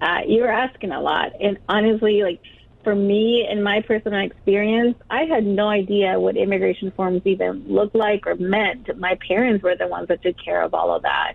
uh, 0.01 0.21
you're 0.27 0.51
asking 0.51 0.93
a 0.93 1.01
lot. 1.01 1.33
And 1.41 1.59
honestly, 1.69 2.23
like 2.23 2.41
for 2.85 2.95
me 2.95 3.47
and 3.49 3.63
my 3.63 3.81
personal 3.81 4.21
experience, 4.21 4.97
I 5.09 5.23
had 5.25 5.47
no 5.47 5.69
idea 5.69 6.19
what 6.19 6.37
immigration 6.37 6.91
forms 6.91 7.23
even 7.25 7.65
looked 7.69 7.95
like 7.95 8.27
or 8.27 8.35
meant. 8.35 8.95
My 8.99 9.17
parents 9.27 9.63
were 9.63 9.77
the 9.77 9.87
ones 9.87 10.09
that 10.09 10.23
took 10.23 10.37
care 10.43 10.63
of 10.63 10.75
all 10.75 10.95
of 10.95 11.03
that. 11.03 11.35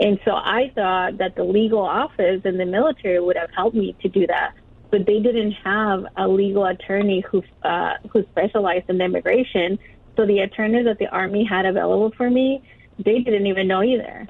And 0.00 0.18
so 0.24 0.32
I 0.32 0.72
thought 0.74 1.18
that 1.18 1.36
the 1.36 1.44
legal 1.44 1.80
office 1.80 2.40
in 2.44 2.56
the 2.56 2.64
military 2.64 3.20
would 3.20 3.36
have 3.36 3.50
helped 3.54 3.76
me 3.76 3.94
to 4.00 4.08
do 4.08 4.26
that, 4.26 4.54
but 4.90 5.06
they 5.06 5.20
didn't 5.20 5.52
have 5.52 6.04
a 6.16 6.26
legal 6.28 6.64
attorney 6.66 7.20
who 7.20 7.42
uh, 7.62 7.94
who 8.10 8.24
specialized 8.30 8.88
in 8.88 9.00
immigration. 9.00 9.78
So 10.16 10.26
the 10.26 10.40
attorneys 10.40 10.84
that 10.84 10.98
the 10.98 11.06
army 11.06 11.44
had 11.44 11.64
available 11.64 12.12
for 12.16 12.28
me, 12.28 12.62
they 12.98 13.20
didn't 13.20 13.46
even 13.46 13.68
know 13.68 13.82
either. 13.82 14.26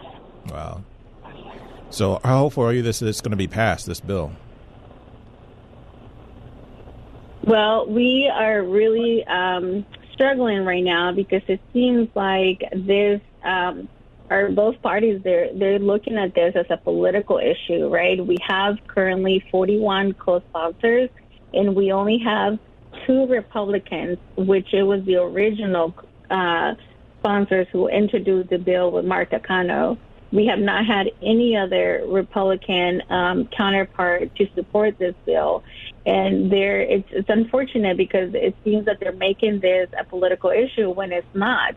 Wow. 0.50 0.85
So 1.90 2.21
how 2.23 2.38
hopeful 2.38 2.64
are 2.64 2.73
you 2.73 2.83
this 2.83 3.02
is 3.02 3.21
going 3.21 3.33
to 3.33 3.37
be 3.37 3.49
passed? 3.49 3.87
This 3.87 4.00
bill. 4.00 4.33
Well, 7.43 7.87
we 7.87 8.31
are 8.33 8.62
really 8.62 9.25
um, 9.26 9.87
struggling 10.12 10.64
right 10.64 10.85
now 10.85 11.12
because 11.12 11.43
it 11.49 11.61
seems 11.73 12.09
like 12.14 12.62
this. 12.73 13.21
Um, 13.43 13.88
are 14.30 14.49
both 14.49 14.80
parties 14.80 15.20
they're 15.25 15.52
they're 15.52 15.78
looking 15.78 16.16
at 16.16 16.34
this 16.34 16.54
as 16.54 16.66
a 16.70 16.76
political 16.76 17.38
issue, 17.38 17.88
right? 17.88 18.25
We 18.25 18.38
have 18.46 18.76
currently 18.87 19.44
41 19.50 20.14
co-sponsors, 20.14 21.10
and 21.52 21.75
we 21.75 21.92
only 21.92 22.18
have 22.18 22.58
two 23.06 23.26
Republicans, 23.26 24.18
which 24.37 24.72
it 24.72 24.84
was 24.84 25.04
the 25.04 25.16
original 25.16 25.94
uh, 26.30 26.75
sponsors 27.18 27.66
who 27.72 27.88
introduced 27.88 28.50
the 28.50 28.58
bill 28.58 28.92
with 28.92 29.04
Mark 29.04 29.30
Takano. 29.30 29.99
We 30.32 30.46
have 30.46 30.60
not 30.60 30.87
had 30.87 31.10
any 31.20 31.56
other 31.56 32.04
Republican 32.06 33.02
um, 33.10 33.49
counterpart 33.49 34.34
to 34.37 34.46
support 34.54 34.96
this 34.96 35.16
bill, 35.26 35.64
and 36.06 36.52
there 36.52 36.80
it's 36.80 37.08
it's 37.10 37.28
unfortunate 37.28 37.96
because 37.96 38.32
it 38.34 38.54
seems 38.62 38.84
that 38.84 39.00
they're 39.00 39.10
making 39.10 39.58
this 39.58 39.88
a 39.99 40.04
political 40.04 40.50
issue 40.50 40.88
when 40.88 41.10
it's 41.10 41.26
not 41.34 41.75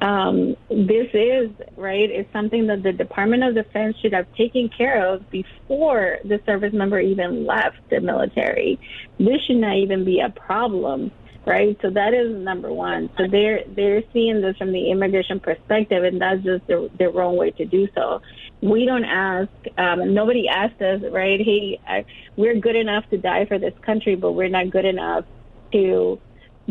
um, 0.00 0.56
this 0.70 1.08
is 1.12 1.50
right. 1.76 2.08
It's 2.10 2.32
something 2.32 2.68
that 2.68 2.82
the 2.82 2.92
Department 2.92 3.42
of 3.42 3.54
Defense 3.54 3.96
should 4.00 4.12
have 4.12 4.32
taken 4.34 4.68
care 4.68 5.04
of 5.04 5.28
before 5.30 6.18
the 6.24 6.40
service 6.46 6.72
member 6.72 7.00
even 7.00 7.46
left 7.46 7.78
the 7.90 8.00
military. 8.00 8.78
This 9.18 9.42
should 9.46 9.56
not 9.56 9.76
even 9.76 10.04
be 10.04 10.20
a 10.20 10.30
problem, 10.30 11.10
right? 11.44 11.76
So 11.82 11.90
that 11.90 12.14
is 12.14 12.30
number 12.30 12.72
one. 12.72 13.10
So 13.18 13.26
they're 13.28 13.64
they're 13.66 14.02
seeing 14.12 14.40
this 14.40 14.56
from 14.56 14.70
the 14.72 14.90
immigration 14.90 15.40
perspective, 15.40 16.04
and 16.04 16.20
that's 16.20 16.42
just 16.44 16.66
the, 16.68 16.88
the 16.96 17.08
wrong 17.08 17.36
way 17.36 17.50
to 17.52 17.64
do 17.64 17.88
so. 17.94 18.22
We 18.60 18.86
don't 18.86 19.04
ask. 19.04 19.50
Um, 19.76 20.14
nobody 20.14 20.48
asked 20.48 20.80
us, 20.80 21.02
right? 21.10 21.40
Hey, 21.40 21.80
I, 21.86 22.04
we're 22.36 22.54
good 22.54 22.76
enough 22.76 23.08
to 23.10 23.18
die 23.18 23.46
for 23.46 23.58
this 23.58 23.74
country, 23.82 24.14
but 24.14 24.32
we're 24.32 24.48
not 24.48 24.70
good 24.70 24.84
enough 24.84 25.24
to 25.72 26.20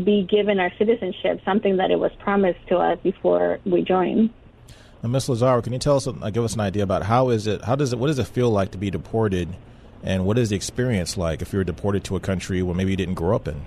be 0.04 0.24
given 0.30 0.60
our 0.60 0.72
citizenship, 0.78 1.42
something 1.44 1.78
that 1.78 1.90
it 1.92 2.00
was 2.00 2.12
promised 2.20 2.60
to 2.70 2.78
us 2.78 3.00
before 3.02 3.60
we 3.66 3.82
joined. 3.82 4.30
Now, 5.02 5.10
Ms. 5.10 5.30
Lazaro, 5.30 5.62
can 5.62 5.74
you 5.74 5.80
tell 5.80 5.98
us, 5.98 6.08
uh, 6.08 6.12
give 6.30 6.44
us 6.44 6.54
an 6.54 6.60
idea 6.62 6.84
about 6.84 7.04
how 7.04 7.30
is 7.30 7.48
it, 7.48 7.64
how 7.64 7.76
does 7.76 7.94
it, 7.94 8.00
what 8.00 8.08
does 8.08 8.20
it 8.20 8.28
feel 8.28 8.50
like 8.50 8.72
to 8.72 8.78
be 8.78 8.90
deported, 8.92 9.50
and 10.04 10.26
what 10.26 10.38
is 10.38 10.50
the 10.50 10.56
experience 10.56 11.18
like 11.18 11.42
if 11.42 11.52
you're 11.54 11.64
deported 11.64 12.04
to 12.06 12.16
a 12.16 12.20
country 12.20 12.62
where 12.62 12.76
maybe 12.76 12.92
you 12.92 12.98
didn't 12.98 13.16
grow 13.16 13.36
up 13.36 13.48
in? 13.48 13.62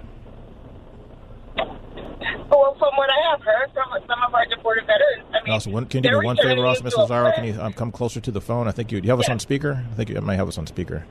Well, 1.56 2.74
from 2.78 2.94
what 2.96 3.10
I 3.10 3.30
have 3.30 3.42
heard 3.42 3.70
from 3.72 3.90
some 4.08 4.22
of 4.26 4.34
our 4.34 4.44
deported 4.46 4.84
veterans, 4.86 5.24
I 5.32 5.44
mean, 5.44 5.52
Also, 5.52 5.70
one, 5.70 5.86
can 5.86 6.02
you 6.04 6.10
do 6.10 6.20
me 6.20 6.26
one 6.26 6.36
favor, 6.36 6.48
returning 6.48 6.64
also, 6.64 6.82
Ms. 6.84 6.94
to 6.94 7.00
Lazaro? 7.00 7.32
Can 7.32 7.44
you 7.44 7.60
um, 7.60 7.72
come 7.72 7.90
closer 7.92 8.20
to 8.20 8.30
the 8.30 8.40
phone? 8.40 8.66
I 8.68 8.72
think 8.72 8.90
you, 8.92 9.00
do 9.00 9.06
you 9.06 9.10
have 9.12 9.20
us 9.20 9.26
Yeah. 9.28 9.34
on 9.34 9.38
speaker? 9.40 9.84
I 9.90 9.94
think 9.94 10.10
you 10.10 10.20
might 10.20 10.36
have 10.36 10.48
us 10.48 10.58
on 10.58 10.66
speaker. 10.66 11.04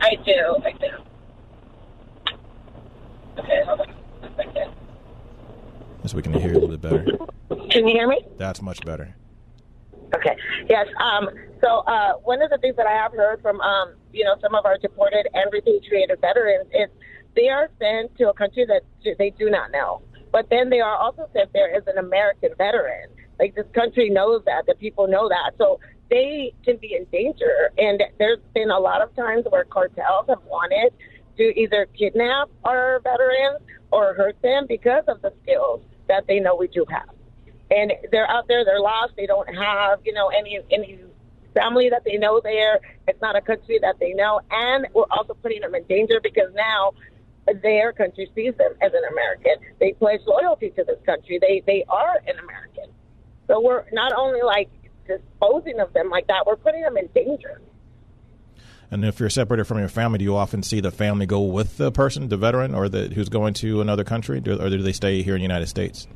I 0.00 0.16
do, 0.16 0.56
I 0.64 0.72
do. 0.72 0.86
Okay, 2.26 2.32
hold 2.34 2.34
on 2.34 2.34
a 2.34 2.34
second. 2.34 3.23
So 6.06 6.16
we 6.16 6.22
can 6.22 6.34
hear 6.34 6.52
you 6.52 6.58
a 6.58 6.60
little 6.60 6.76
bit 6.76 6.80
better. 6.82 7.04
Can 7.70 7.88
you 7.88 7.94
hear 7.94 8.06
me? 8.06 8.24
That's 8.36 8.60
much 8.60 8.84
better. 8.84 9.14
Okay. 10.14 10.36
Yes. 10.68 10.86
Um, 11.00 11.28
so 11.60 11.78
uh, 11.86 12.14
one 12.22 12.42
of 12.42 12.50
the 12.50 12.58
things 12.58 12.76
that 12.76 12.86
I 12.86 12.92
have 12.92 13.12
heard 13.12 13.40
from 13.42 13.60
um, 13.60 13.94
you 14.12 14.24
know 14.24 14.36
some 14.40 14.54
of 14.54 14.64
our 14.66 14.78
deported 14.78 15.26
and 15.32 15.50
repatriated 15.52 16.20
veterans 16.20 16.66
is 16.72 16.88
they 17.34 17.48
are 17.48 17.68
sent 17.80 18.16
to 18.18 18.28
a 18.28 18.34
country 18.34 18.66
that 18.66 18.82
they 19.18 19.30
do 19.30 19.50
not 19.50 19.72
know, 19.72 20.02
but 20.30 20.48
then 20.50 20.70
they 20.70 20.80
are 20.80 20.96
also 20.96 21.28
sent 21.32 21.52
there 21.52 21.74
as 21.74 21.82
an 21.86 21.98
American 21.98 22.50
veteran. 22.56 23.08
Like 23.40 23.54
this 23.56 23.66
country 23.74 24.10
knows 24.10 24.42
that, 24.46 24.66
the 24.66 24.74
people 24.74 25.08
know 25.08 25.28
that, 25.28 25.52
so 25.58 25.80
they 26.10 26.52
can 26.64 26.76
be 26.76 26.94
in 26.94 27.06
danger. 27.10 27.72
And 27.78 28.02
there's 28.18 28.38
been 28.54 28.70
a 28.70 28.78
lot 28.78 29.02
of 29.02 29.14
times 29.16 29.46
where 29.48 29.64
cartels 29.64 30.26
have 30.28 30.42
wanted 30.46 30.92
to 31.36 31.60
either 31.60 31.86
kidnap 31.98 32.48
our 32.64 33.00
veterans 33.00 33.60
or 33.90 34.14
hurt 34.14 34.40
them 34.42 34.66
because 34.68 35.04
of 35.08 35.20
the 35.22 35.32
skills 35.42 35.82
that 36.08 36.26
they 36.26 36.40
know 36.40 36.56
we 36.56 36.68
do 36.68 36.84
have 36.88 37.08
and 37.70 37.92
they're 38.10 38.30
out 38.30 38.46
there, 38.48 38.64
they're 38.64 38.80
lost, 38.80 39.14
they 39.16 39.26
don't 39.26 39.52
have, 39.54 40.00
you 40.04 40.12
know, 40.12 40.28
any 40.28 40.58
any 40.70 40.98
family 41.54 41.88
that 41.88 42.02
they 42.04 42.16
know 42.16 42.40
there. 42.42 42.80
It's 43.08 43.20
not 43.20 43.36
a 43.36 43.40
country 43.40 43.78
that 43.80 43.96
they 44.00 44.12
know, 44.12 44.40
and 44.50 44.86
we're 44.94 45.04
also 45.10 45.34
putting 45.34 45.60
them 45.60 45.74
in 45.74 45.84
danger 45.84 46.20
because 46.22 46.52
now 46.54 46.92
their 47.62 47.92
country 47.92 48.30
sees 48.34 48.54
them 48.56 48.72
as 48.80 48.92
an 48.92 49.02
American. 49.10 49.54
They 49.78 49.92
pledge 49.92 50.20
loyalty 50.26 50.70
to 50.70 50.84
this 50.84 50.98
country. 51.06 51.38
They 51.40 51.62
they 51.66 51.84
are 51.88 52.16
an 52.26 52.38
American. 52.38 52.92
So 53.46 53.60
we're 53.60 53.84
not 53.92 54.12
only 54.16 54.42
like 54.42 54.70
disposing 55.06 55.80
of 55.80 55.92
them 55.92 56.10
like 56.10 56.26
that, 56.28 56.46
we're 56.46 56.56
putting 56.56 56.82
them 56.82 56.96
in 56.96 57.08
danger. 57.14 57.60
And 58.94 59.04
if 59.04 59.18
you're 59.18 59.28
separated 59.28 59.64
from 59.64 59.80
your 59.80 59.88
family, 59.88 60.18
do 60.18 60.24
you 60.24 60.36
often 60.36 60.62
see 60.62 60.78
the 60.78 60.92
family 60.92 61.26
go 61.26 61.40
with 61.40 61.78
the 61.78 61.90
person, 61.90 62.28
the 62.28 62.36
veteran, 62.36 62.76
or 62.76 62.88
the 62.88 63.08
who's 63.08 63.28
going 63.28 63.52
to 63.54 63.80
another 63.80 64.04
country, 64.04 64.38
or 64.38 64.70
do 64.70 64.82
they 64.82 64.92
stay 64.92 65.20
here 65.22 65.34
in 65.34 65.40
the 65.40 65.44
United 65.44 65.66
States? 65.66 66.06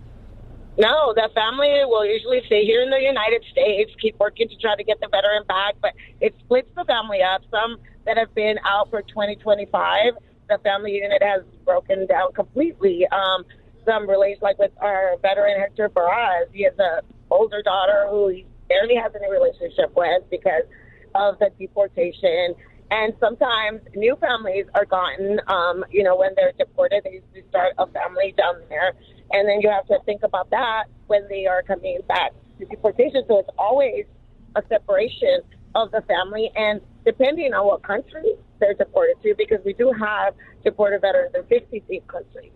No, 0.78 1.12
the 1.12 1.28
family 1.34 1.74
will 1.86 2.06
usually 2.06 2.40
stay 2.46 2.64
here 2.64 2.80
in 2.82 2.90
the 2.90 3.00
United 3.00 3.42
States, 3.50 3.90
keep 4.00 4.16
working 4.20 4.48
to 4.48 4.56
try 4.58 4.76
to 4.76 4.84
get 4.84 5.00
the 5.00 5.08
veteran 5.08 5.42
back, 5.48 5.74
but 5.82 5.90
it 6.20 6.36
splits 6.38 6.68
the 6.76 6.84
family 6.84 7.20
up. 7.20 7.42
Some 7.50 7.78
that 8.06 8.16
have 8.16 8.32
been 8.36 8.60
out 8.64 8.90
for 8.90 9.02
2025, 9.02 10.14
the 10.48 10.58
family 10.58 10.92
unit 10.92 11.20
has 11.20 11.42
broken 11.64 12.06
down 12.06 12.32
completely. 12.32 13.08
Um, 13.08 13.44
some 13.86 14.08
relates 14.08 14.40
like 14.40 14.56
with 14.60 14.70
our 14.80 15.16
veteran 15.20 15.58
Hector 15.58 15.88
Barajas, 15.88 16.46
he 16.52 16.62
has 16.62 16.74
an 16.78 17.00
older 17.28 17.60
daughter 17.60 18.06
who 18.08 18.28
he 18.28 18.46
barely 18.68 18.94
has 18.94 19.10
any 19.16 19.28
relationship 19.28 19.90
with 19.96 20.22
because 20.30 20.62
of 21.14 21.38
the 21.38 21.50
deportation. 21.58 22.54
And 22.90 23.12
sometimes 23.20 23.82
new 23.94 24.16
families 24.16 24.64
are 24.74 24.86
gotten, 24.86 25.40
um, 25.46 25.84
you 25.90 26.02
know, 26.02 26.16
when 26.16 26.30
they're 26.36 26.52
deported, 26.58 27.02
they 27.04 27.20
to 27.34 27.48
start 27.48 27.74
a 27.78 27.86
family 27.86 28.34
down 28.36 28.54
there. 28.70 28.94
And 29.32 29.48
then 29.48 29.60
you 29.60 29.68
have 29.68 29.86
to 29.88 29.98
think 30.06 30.22
about 30.22 30.50
that 30.50 30.84
when 31.06 31.28
they 31.28 31.46
are 31.46 31.62
coming 31.62 31.98
back 32.08 32.32
to 32.58 32.64
deportation. 32.64 33.24
So 33.28 33.40
it's 33.40 33.50
always 33.58 34.06
a 34.56 34.62
separation 34.68 35.40
of 35.74 35.90
the 35.90 36.00
family. 36.02 36.50
And 36.56 36.80
depending 37.04 37.52
on 37.52 37.66
what 37.66 37.82
country 37.82 38.36
they're 38.60 38.74
deported 38.74 39.16
to 39.22 39.34
because 39.36 39.58
we 39.64 39.72
do 39.72 39.92
have 39.92 40.34
deported 40.64 41.00
veterans 41.00 41.34
in 41.34 41.44
50 41.44 42.02
countries. 42.06 42.52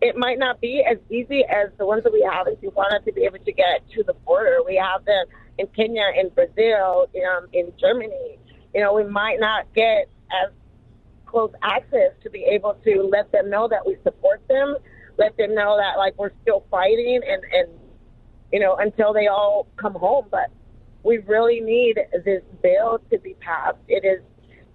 It 0.00 0.16
might 0.16 0.38
not 0.38 0.60
be 0.60 0.84
as 0.88 0.98
easy 1.10 1.44
as 1.44 1.70
the 1.78 1.86
ones 1.86 2.04
that 2.04 2.12
we 2.12 2.26
have 2.30 2.46
if 2.46 2.62
in 2.62 2.70
Tijuana 2.70 3.04
to 3.04 3.12
be 3.12 3.22
able 3.24 3.38
to 3.38 3.52
get 3.52 3.88
to 3.94 4.02
the 4.02 4.12
border. 4.12 4.58
We 4.66 4.76
have 4.76 5.04
them 5.04 5.26
in 5.58 5.66
Kenya, 5.68 6.10
in 6.18 6.28
Brazil, 6.30 7.06
um, 7.28 7.46
in 7.52 7.72
Germany. 7.78 8.38
You 8.74 8.80
know, 8.80 8.94
we 8.94 9.04
might 9.04 9.38
not 9.38 9.72
get 9.74 10.08
as 10.32 10.50
close 11.26 11.52
access 11.62 12.12
to 12.22 12.30
be 12.30 12.44
able 12.44 12.74
to 12.84 13.08
let 13.10 13.30
them 13.32 13.50
know 13.50 13.68
that 13.68 13.86
we 13.86 13.96
support 14.02 14.42
them, 14.48 14.76
let 15.18 15.36
them 15.36 15.54
know 15.54 15.76
that 15.76 15.98
like 15.98 16.18
we're 16.18 16.32
still 16.42 16.64
fighting 16.70 17.20
and, 17.26 17.42
and 17.52 17.68
you 18.52 18.60
know, 18.60 18.76
until 18.76 19.12
they 19.12 19.26
all 19.26 19.66
come 19.76 19.94
home. 19.94 20.26
But 20.30 20.50
we 21.02 21.18
really 21.18 21.60
need 21.60 21.98
this 22.24 22.42
bill 22.62 23.00
to 23.10 23.18
be 23.18 23.34
passed. 23.34 23.78
It 23.88 24.04
is 24.04 24.22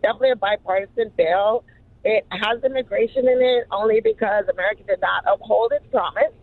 definitely 0.02 0.32
a 0.32 0.36
bipartisan 0.36 1.12
bill. 1.18 1.64
It 2.04 2.26
has 2.32 2.64
immigration 2.64 3.28
in 3.28 3.42
it 3.42 3.68
only 3.72 4.00
because 4.02 4.46
America 4.52 4.84
did 4.88 5.02
not 5.02 5.24
uphold 5.28 5.74
its 5.74 5.86
promise 5.92 6.34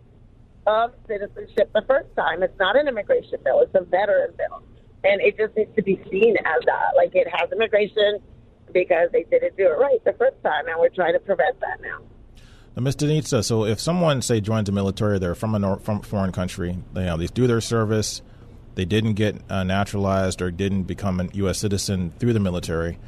of 0.67 0.91
citizenship 1.07 1.71
the 1.73 1.83
first 1.87 2.13
time. 2.15 2.43
It's 2.43 2.57
not 2.59 2.75
an 2.75 2.87
immigration 2.87 3.39
bill, 3.43 3.61
it's 3.61 3.73
a 3.73 3.83
veteran 3.83 4.33
bill. 4.37 4.61
And 5.03 5.21
it 5.21 5.37
just 5.37 5.55
needs 5.55 5.73
to 5.75 5.81
be 5.81 5.99
seen 6.11 6.35
as 6.37 6.61
that. 6.65 6.91
Like 6.95 7.15
it 7.15 7.27
has 7.31 7.51
immigration 7.51 8.19
because 8.73 9.09
they 9.11 9.23
didn't 9.23 9.55
do 9.57 9.63
it 9.63 9.77
right 9.77 10.03
the 10.03 10.13
first 10.13 10.35
time, 10.43 10.67
and 10.67 10.79
we're 10.79 10.89
trying 10.89 11.13
to 11.13 11.19
prevent 11.19 11.59
that 11.61 11.81
now. 11.81 11.99
Now, 12.75 12.83
Ms. 12.83 12.97
Danitza, 12.97 13.43
so 13.43 13.65
if 13.65 13.79
someone, 13.79 14.21
say, 14.21 14.41
joins 14.41 14.65
the 14.65 14.71
military, 14.71 15.17
they're 15.17 15.35
from 15.35 15.55
a 15.55 15.79
from 15.79 16.01
foreign 16.01 16.31
country, 16.31 16.77
they, 16.93 17.01
you 17.01 17.07
know, 17.07 17.17
they 17.17 17.27
do 17.27 17.47
their 17.47 17.61
service, 17.61 18.21
they 18.75 18.85
didn't 18.85 19.13
get 19.13 19.41
uh, 19.49 19.63
naturalized 19.63 20.41
or 20.41 20.51
didn't 20.51 20.83
become 20.83 21.19
a 21.19 21.27
U.S. 21.33 21.57
citizen 21.57 22.11
through 22.19 22.33
the 22.33 22.39
military, 22.39 22.99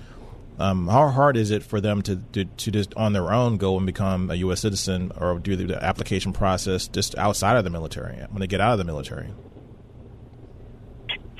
um, 0.59 0.87
how 0.87 1.07
hard 1.07 1.37
is 1.37 1.51
it 1.51 1.63
for 1.63 1.79
them 1.79 2.01
to, 2.03 2.17
to, 2.33 2.45
to 2.45 2.71
just 2.71 2.93
on 2.95 3.13
their 3.13 3.31
own 3.31 3.57
go 3.57 3.77
and 3.77 3.85
become 3.85 4.29
a 4.29 4.35
U.S. 4.35 4.59
citizen 4.59 5.11
or 5.17 5.39
do 5.39 5.55
the 5.55 5.81
application 5.83 6.33
process 6.33 6.87
just 6.87 7.17
outside 7.17 7.55
of 7.55 7.63
the 7.63 7.69
military 7.69 8.17
when 8.29 8.41
they 8.41 8.47
get 8.47 8.59
out 8.59 8.73
of 8.73 8.77
the 8.77 8.83
military? 8.83 9.29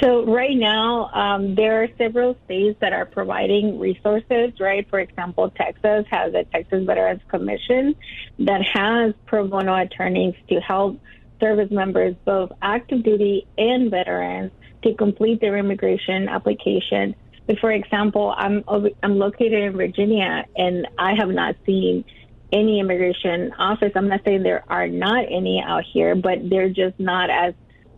So 0.02 0.24
right 0.26 0.56
now, 0.56 1.10
um, 1.14 1.56
there 1.56 1.84
are 1.84 1.88
several 1.98 2.38
states 2.46 2.80
that 2.80 2.94
are 2.94 3.06
providing 3.06 3.80
resources, 3.80 4.54
right? 4.58 4.90
For 4.90 5.00
example, 5.00 5.50
Texas 5.50 6.06
has 6.10 6.34
a 6.34 6.46
Texas 6.46 6.86
Veterans 6.86 7.22
Commission 7.28 7.96
that 8.40 8.62
has 8.74 9.14
pro 9.26 9.46
bono 9.46 9.76
attorneys 9.76 10.36
to 10.48 10.62
help 10.62 11.02
service 11.42 11.70
members, 11.70 12.16
both 12.24 12.52
active 12.62 13.04
duty 13.04 13.46
and 13.58 13.92
veterans, 13.92 14.52
to 14.84 14.94
complete 14.94 15.42
their 15.42 15.58
immigration 15.58 16.30
application 16.30 17.14
but 17.50 17.58
for 17.58 17.72
example, 17.72 18.32
I'm 18.38 18.64
I'm 19.02 19.18
located 19.18 19.54
in 19.54 19.74
Virginia, 19.74 20.46
and 20.56 20.88
I 21.00 21.16
have 21.16 21.30
not 21.30 21.56
seen 21.66 22.06
any 22.54 22.80
immigration 22.80 23.52
office. 23.58 23.92
I'm 23.96 24.08
not 24.08 24.22
saying 24.24 24.44
there 24.44 24.64
are 24.70 24.88
not 24.88 25.26
any 25.32 25.60
out 25.66 25.84
here, 25.92 26.14
but 26.14 26.48
they're 26.48 26.70
just 26.70 27.00
not 27.00 27.32
as 27.32 27.56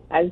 as 0.09 0.31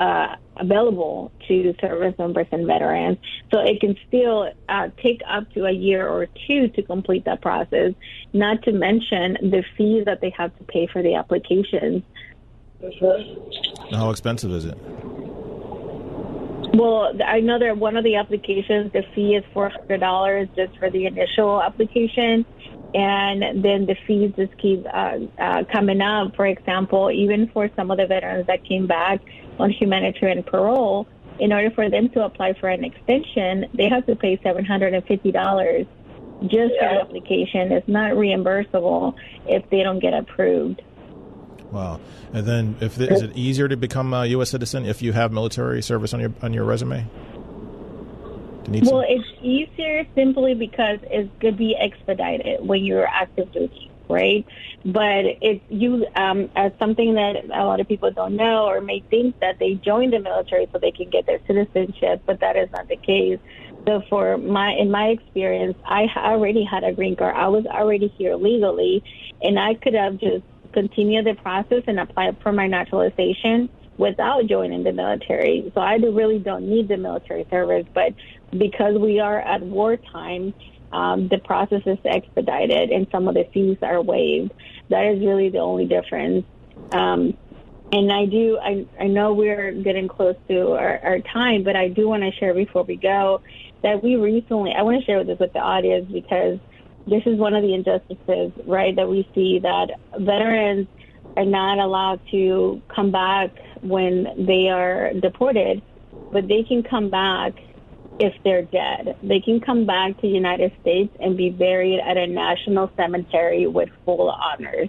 uh, 0.00 0.36
available 0.56 1.30
to 1.46 1.74
service 1.78 2.14
members 2.18 2.46
and 2.52 2.66
veterans. 2.66 3.18
So 3.52 3.60
it 3.60 3.82
can 3.82 3.98
still 4.08 4.50
uh, 4.66 4.88
take 5.02 5.20
up 5.28 5.52
to 5.52 5.66
a 5.66 5.72
year 5.72 6.08
or 6.08 6.26
two 6.48 6.68
to 6.68 6.82
complete 6.82 7.26
that 7.26 7.42
process. 7.42 7.92
Not 8.32 8.62
to 8.62 8.72
mention 8.72 9.34
the 9.42 9.62
fees 9.76 10.06
that 10.06 10.22
they 10.22 10.32
have 10.38 10.56
to 10.56 10.64
pay 10.64 10.86
for 10.90 11.02
the 11.02 11.16
applications. 11.16 12.02
How 13.90 14.08
expensive 14.08 14.52
is 14.52 14.64
it? 14.64 14.78
Well, 16.74 17.12
I 17.24 17.38
know 17.38 17.58
that 17.60 17.78
one 17.78 17.96
of 17.96 18.02
the 18.02 18.16
applications, 18.16 18.92
the 18.92 19.04
fee 19.14 19.36
is 19.36 19.44
four 19.52 19.68
hundred 19.68 20.00
dollars 20.00 20.48
just 20.56 20.76
for 20.78 20.90
the 20.90 21.06
initial 21.06 21.62
application, 21.62 22.44
and 22.94 23.64
then 23.64 23.86
the 23.86 23.96
fees 24.06 24.32
just 24.36 24.58
keep 24.58 24.84
uh, 24.92 25.18
uh, 25.38 25.62
coming 25.72 26.00
up. 26.00 26.34
For 26.34 26.46
example, 26.46 27.12
even 27.12 27.48
for 27.50 27.70
some 27.76 27.92
of 27.92 27.98
the 27.98 28.06
veterans 28.06 28.48
that 28.48 28.64
came 28.64 28.88
back 28.88 29.20
on 29.60 29.70
humanitarian 29.70 30.42
parole, 30.42 31.06
in 31.38 31.52
order 31.52 31.70
for 31.70 31.88
them 31.88 32.08
to 32.10 32.24
apply 32.24 32.54
for 32.54 32.68
an 32.68 32.82
extension, 32.82 33.66
they 33.74 33.88
have 33.88 34.04
to 34.06 34.16
pay 34.16 34.40
seven 34.42 34.64
hundred 34.64 34.94
and 34.94 35.04
fifty 35.06 35.30
dollars 35.30 35.86
just 36.42 36.74
for 36.80 36.88
the 36.88 37.00
application. 37.00 37.70
It's 37.70 37.86
not 37.86 38.12
reimbursable 38.12 39.14
if 39.46 39.68
they 39.70 39.84
don't 39.84 40.00
get 40.00 40.12
approved. 40.12 40.82
Wow. 41.70 42.00
And 42.32 42.46
then, 42.46 42.76
if 42.80 43.00
is 43.00 43.22
it 43.22 43.36
easier 43.36 43.68
to 43.68 43.76
become 43.76 44.12
a 44.14 44.26
U.S. 44.26 44.50
citizen 44.50 44.84
if 44.86 45.02
you 45.02 45.12
have 45.12 45.32
military 45.32 45.82
service 45.82 46.14
on 46.14 46.20
your 46.20 46.32
on 46.42 46.52
your 46.52 46.64
resume? 46.64 47.06
Well, 48.66 49.04
it's 49.06 49.28
easier 49.42 50.06
simply 50.14 50.54
because 50.54 50.98
it's 51.02 51.30
going 51.40 51.54
to 51.54 51.58
be 51.58 51.76
expedited 51.76 52.66
when 52.66 52.84
you're 52.84 53.06
active 53.06 53.52
duty, 53.52 53.90
right? 54.08 54.46
But 54.84 55.24
it's 55.42 55.62
you 55.68 56.06
um, 56.16 56.50
as 56.56 56.72
something 56.78 57.14
that 57.14 57.44
a 57.44 57.64
lot 57.64 57.80
of 57.80 57.88
people 57.88 58.10
don't 58.10 58.36
know 58.36 58.66
or 58.66 58.80
may 58.80 59.00
think 59.10 59.38
that 59.40 59.58
they 59.58 59.74
join 59.74 60.10
the 60.10 60.18
military 60.18 60.66
so 60.72 60.78
they 60.78 60.92
can 60.92 61.10
get 61.10 61.26
their 61.26 61.40
citizenship, 61.46 62.22
but 62.24 62.40
that 62.40 62.56
is 62.56 62.70
not 62.72 62.88
the 62.88 62.96
case. 62.96 63.38
So 63.86 64.02
for 64.08 64.38
my 64.38 64.72
in 64.72 64.90
my 64.90 65.08
experience, 65.08 65.76
I 65.84 66.06
already 66.16 66.64
had 66.64 66.84
a 66.84 66.92
green 66.92 67.16
card. 67.16 67.34
I 67.36 67.48
was 67.48 67.66
already 67.66 68.08
here 68.08 68.34
legally, 68.36 69.04
and 69.42 69.58
I 69.58 69.74
could 69.74 69.94
have 69.94 70.16
just 70.18 70.44
continue 70.74 71.22
the 71.22 71.34
process 71.34 71.82
and 71.86 71.98
apply 71.98 72.36
for 72.42 72.52
my 72.52 72.66
naturalization 72.66 73.70
without 73.96 74.46
joining 74.46 74.82
the 74.82 74.92
military. 74.92 75.70
So 75.74 75.80
I 75.80 75.94
really 75.94 76.38
don't 76.38 76.68
need 76.68 76.88
the 76.88 76.96
military 76.96 77.46
service, 77.48 77.86
but 77.94 78.12
because 78.50 78.98
we 78.98 79.20
are 79.20 79.40
at 79.40 79.62
wartime, 79.62 80.52
um, 80.92 81.28
the 81.28 81.38
process 81.38 81.82
is 81.86 81.98
expedited 82.04 82.90
and 82.90 83.06
some 83.10 83.28
of 83.28 83.34
the 83.34 83.48
fees 83.54 83.78
are 83.82 84.02
waived. 84.02 84.52
That 84.90 85.06
is 85.06 85.20
really 85.20 85.48
the 85.48 85.58
only 85.58 85.86
difference. 85.86 86.44
Um, 86.92 87.36
and 87.92 88.12
I 88.12 88.26
do, 88.26 88.58
I, 88.60 88.86
I 89.00 89.06
know 89.06 89.32
we're 89.32 89.72
getting 89.72 90.08
close 90.08 90.36
to 90.48 90.72
our, 90.72 90.98
our 91.02 91.20
time, 91.20 91.62
but 91.62 91.76
I 91.76 91.88
do 91.88 92.08
want 92.08 92.22
to 92.24 92.32
share 92.32 92.52
before 92.52 92.82
we 92.82 92.96
go 92.96 93.40
that 93.82 94.02
we 94.02 94.16
recently, 94.16 94.72
I 94.72 94.82
want 94.82 94.98
to 94.98 95.04
share 95.04 95.22
this 95.22 95.38
with 95.38 95.52
the 95.52 95.60
audience 95.60 96.10
because 96.10 96.58
this 97.06 97.22
is 97.26 97.38
one 97.38 97.54
of 97.54 97.62
the 97.62 97.74
injustices, 97.74 98.52
right, 98.66 98.96
that 98.96 99.08
we 99.08 99.28
see 99.34 99.60
that 99.60 99.88
veterans 100.18 100.88
are 101.36 101.44
not 101.44 101.78
allowed 101.78 102.20
to 102.30 102.82
come 102.94 103.10
back 103.10 103.50
when 103.82 104.46
they 104.46 104.68
are 104.68 105.12
deported, 105.14 105.82
but 106.32 106.48
they 106.48 106.64
can 106.64 106.82
come 106.82 107.10
back 107.10 107.54
if 108.18 108.34
they're 108.44 108.62
dead. 108.62 109.16
They 109.22 109.40
can 109.40 109.60
come 109.60 109.86
back 109.86 110.16
to 110.16 110.22
the 110.22 110.28
United 110.28 110.72
States 110.80 111.14
and 111.20 111.36
be 111.36 111.50
buried 111.50 112.00
at 112.00 112.16
a 112.16 112.26
national 112.26 112.90
cemetery 112.96 113.66
with 113.66 113.88
full 114.04 114.30
honors. 114.30 114.88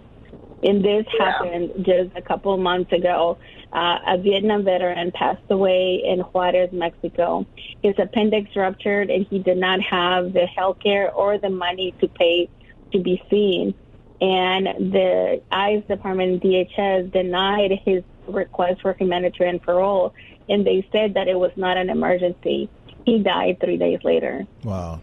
And 0.65 0.83
this 0.83 1.05
yeah. 1.13 1.31
happened 1.31 1.85
just 1.85 2.09
a 2.15 2.21
couple 2.21 2.53
of 2.53 2.59
months 2.59 2.91
ago. 2.91 3.37
Uh, 3.71 3.99
a 4.07 4.17
Vietnam 4.17 4.63
veteran 4.63 5.11
passed 5.11 5.43
away 5.49 6.01
in 6.03 6.19
Juarez, 6.21 6.71
Mexico. 6.71 7.45
His 7.83 7.93
appendix 7.99 8.55
ruptured, 8.55 9.11
and 9.11 9.27
he 9.27 9.39
did 9.39 9.57
not 9.57 9.79
have 9.81 10.33
the 10.33 10.47
health 10.47 10.79
care 10.81 11.11
or 11.11 11.37
the 11.37 11.51
money 11.51 11.93
to 12.01 12.07
pay 12.07 12.49
to 12.93 12.99
be 12.99 13.21
seen. 13.29 13.75
And 14.21 14.91
the 14.91 15.41
ICE 15.51 15.83
department, 15.87 16.41
DHS, 16.41 17.11
denied 17.11 17.71
his 17.83 18.03
request 18.27 18.81
for 18.81 18.93
humanitarian 18.93 19.59
parole, 19.59 20.15
and 20.49 20.65
they 20.65 20.87
said 20.91 21.13
that 21.13 21.27
it 21.27 21.37
was 21.37 21.51
not 21.55 21.77
an 21.77 21.91
emergency. 21.91 22.69
He 23.05 23.19
died 23.19 23.59
three 23.59 23.77
days 23.77 23.99
later. 24.03 24.47
Wow. 24.63 25.01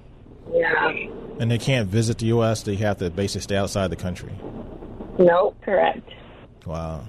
Yeah. 0.53 0.93
And 1.39 1.51
they 1.51 1.59
can't 1.59 1.89
visit 1.89 2.19
the 2.19 2.27
U.S. 2.27 2.63
They 2.63 2.75
have 2.77 2.99
to 2.99 3.11
basically 3.11 3.43
stay 3.43 3.57
outside 3.57 3.91
the 3.91 3.97
country. 3.97 4.33
No, 5.19 5.55
correct. 5.63 6.09
Wow. 6.67 7.05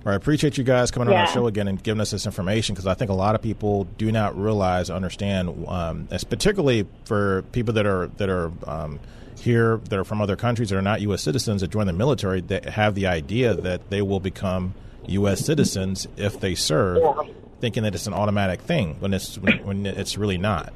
All 0.00 0.06
right, 0.06 0.14
appreciate 0.14 0.56
you 0.56 0.64
guys 0.64 0.90
coming 0.90 1.10
yeah. 1.10 1.20
on 1.20 1.26
our 1.26 1.32
show 1.32 1.46
again 1.46 1.68
and 1.68 1.82
giving 1.82 2.00
us 2.00 2.10
this 2.10 2.24
information 2.24 2.74
because 2.74 2.86
I 2.86 2.94
think 2.94 3.10
a 3.10 3.14
lot 3.14 3.34
of 3.34 3.42
people 3.42 3.84
do 3.98 4.10
not 4.10 4.38
realize, 4.38 4.88
understand, 4.88 5.66
um, 5.68 6.08
as 6.10 6.24
particularly 6.24 6.86
for 7.04 7.42
people 7.52 7.74
that 7.74 7.84
are 7.84 8.06
that 8.16 8.30
are 8.30 8.50
um, 8.66 8.98
here 9.38 9.76
that 9.90 9.98
are 9.98 10.04
from 10.04 10.22
other 10.22 10.36
countries 10.36 10.70
that 10.70 10.78
are 10.78 10.82
not 10.82 11.02
U.S. 11.02 11.22
citizens 11.22 11.60
that 11.60 11.70
join 11.70 11.86
the 11.86 11.92
military 11.92 12.40
that 12.42 12.64
have 12.64 12.94
the 12.94 13.08
idea 13.08 13.52
that 13.52 13.90
they 13.90 14.00
will 14.00 14.20
become 14.20 14.74
U.S. 15.06 15.44
citizens 15.44 16.08
if 16.16 16.40
they 16.40 16.54
serve, 16.54 16.98
yeah. 17.02 17.32
thinking 17.60 17.82
that 17.82 17.94
it's 17.94 18.06
an 18.06 18.14
automatic 18.14 18.62
thing 18.62 18.96
when 19.00 19.12
it's 19.12 19.36
when, 19.36 19.58
when 19.66 19.86
it's 19.86 20.16
really 20.16 20.38
not. 20.38 20.72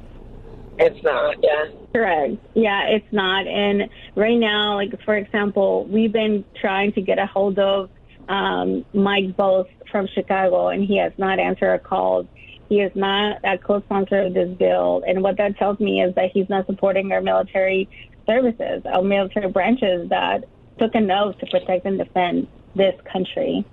It's 0.77 1.01
not, 1.03 1.37
yeah. 1.41 1.71
Correct. 1.93 2.35
Yeah, 2.53 2.87
it's 2.89 3.11
not. 3.11 3.47
And 3.47 3.89
right 4.15 4.37
now, 4.37 4.75
like 4.75 5.01
for 5.03 5.15
example, 5.15 5.85
we've 5.85 6.11
been 6.11 6.43
trying 6.59 6.91
to 6.93 7.01
get 7.01 7.17
a 7.17 7.25
hold 7.25 7.57
of 7.59 7.89
um, 8.27 8.85
Mike 8.93 9.37
Bost 9.37 9.69
from 9.91 10.07
Chicago, 10.13 10.67
and 10.67 10.83
he 10.83 10.97
has 10.97 11.13
not 11.17 11.39
answered 11.39 11.73
a 11.73 11.79
call. 11.79 12.27
He 12.67 12.81
is 12.81 12.91
not 12.95 13.39
a 13.43 13.57
co-sponsor 13.57 14.21
of 14.21 14.33
this 14.33 14.49
bill, 14.57 15.03
and 15.07 15.21
what 15.21 15.37
that 15.37 15.57
tells 15.57 15.79
me 15.79 16.01
is 16.01 16.15
that 16.15 16.31
he's 16.33 16.49
not 16.49 16.65
supporting 16.65 17.11
our 17.11 17.21
military 17.21 17.87
services, 18.25 18.81
our 18.85 19.03
military 19.03 19.51
branches 19.51 20.09
that 20.09 20.45
took 20.79 20.95
an 20.95 21.09
oath 21.11 21.37
to 21.39 21.45
protect 21.45 21.85
and 21.85 21.99
defend 21.99 22.47
this 22.75 22.95
country. 23.11 23.63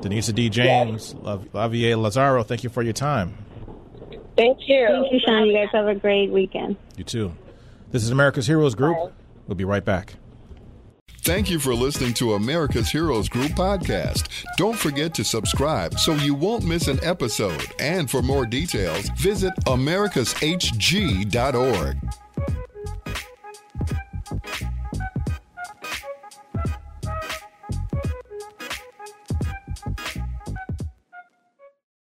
Denise 0.00 0.28
D. 0.28 0.48
James, 0.48 1.14
yes. 1.14 1.38
Livier 1.52 2.00
Lazaro, 2.00 2.42
thank 2.44 2.62
you 2.62 2.70
for 2.70 2.82
your 2.82 2.92
time. 2.92 3.36
Thank 4.38 4.68
you. 4.68 4.86
Thank 4.88 5.12
you, 5.12 5.20
Sean. 5.26 5.46
You 5.46 5.52
guys 5.52 5.66
have 5.72 5.88
a 5.88 5.96
great 5.96 6.30
weekend. 6.30 6.76
You 6.96 7.02
too. 7.02 7.34
This 7.90 8.04
is 8.04 8.10
America's 8.10 8.46
Heroes 8.46 8.76
Group. 8.76 9.12
We'll 9.48 9.56
be 9.56 9.64
right 9.64 9.84
back. 9.84 10.14
Thank 11.22 11.50
you 11.50 11.58
for 11.58 11.74
listening 11.74 12.14
to 12.14 12.34
America's 12.34 12.88
Heroes 12.88 13.28
Group 13.28 13.50
podcast. 13.52 14.28
Don't 14.56 14.78
forget 14.78 15.12
to 15.14 15.24
subscribe 15.24 15.98
so 15.98 16.14
you 16.14 16.34
won't 16.34 16.64
miss 16.64 16.86
an 16.86 17.00
episode. 17.02 17.66
And 17.80 18.08
for 18.10 18.22
more 18.22 18.46
details, 18.46 19.10
visit 19.18 19.52
americashg.org. 19.66 21.96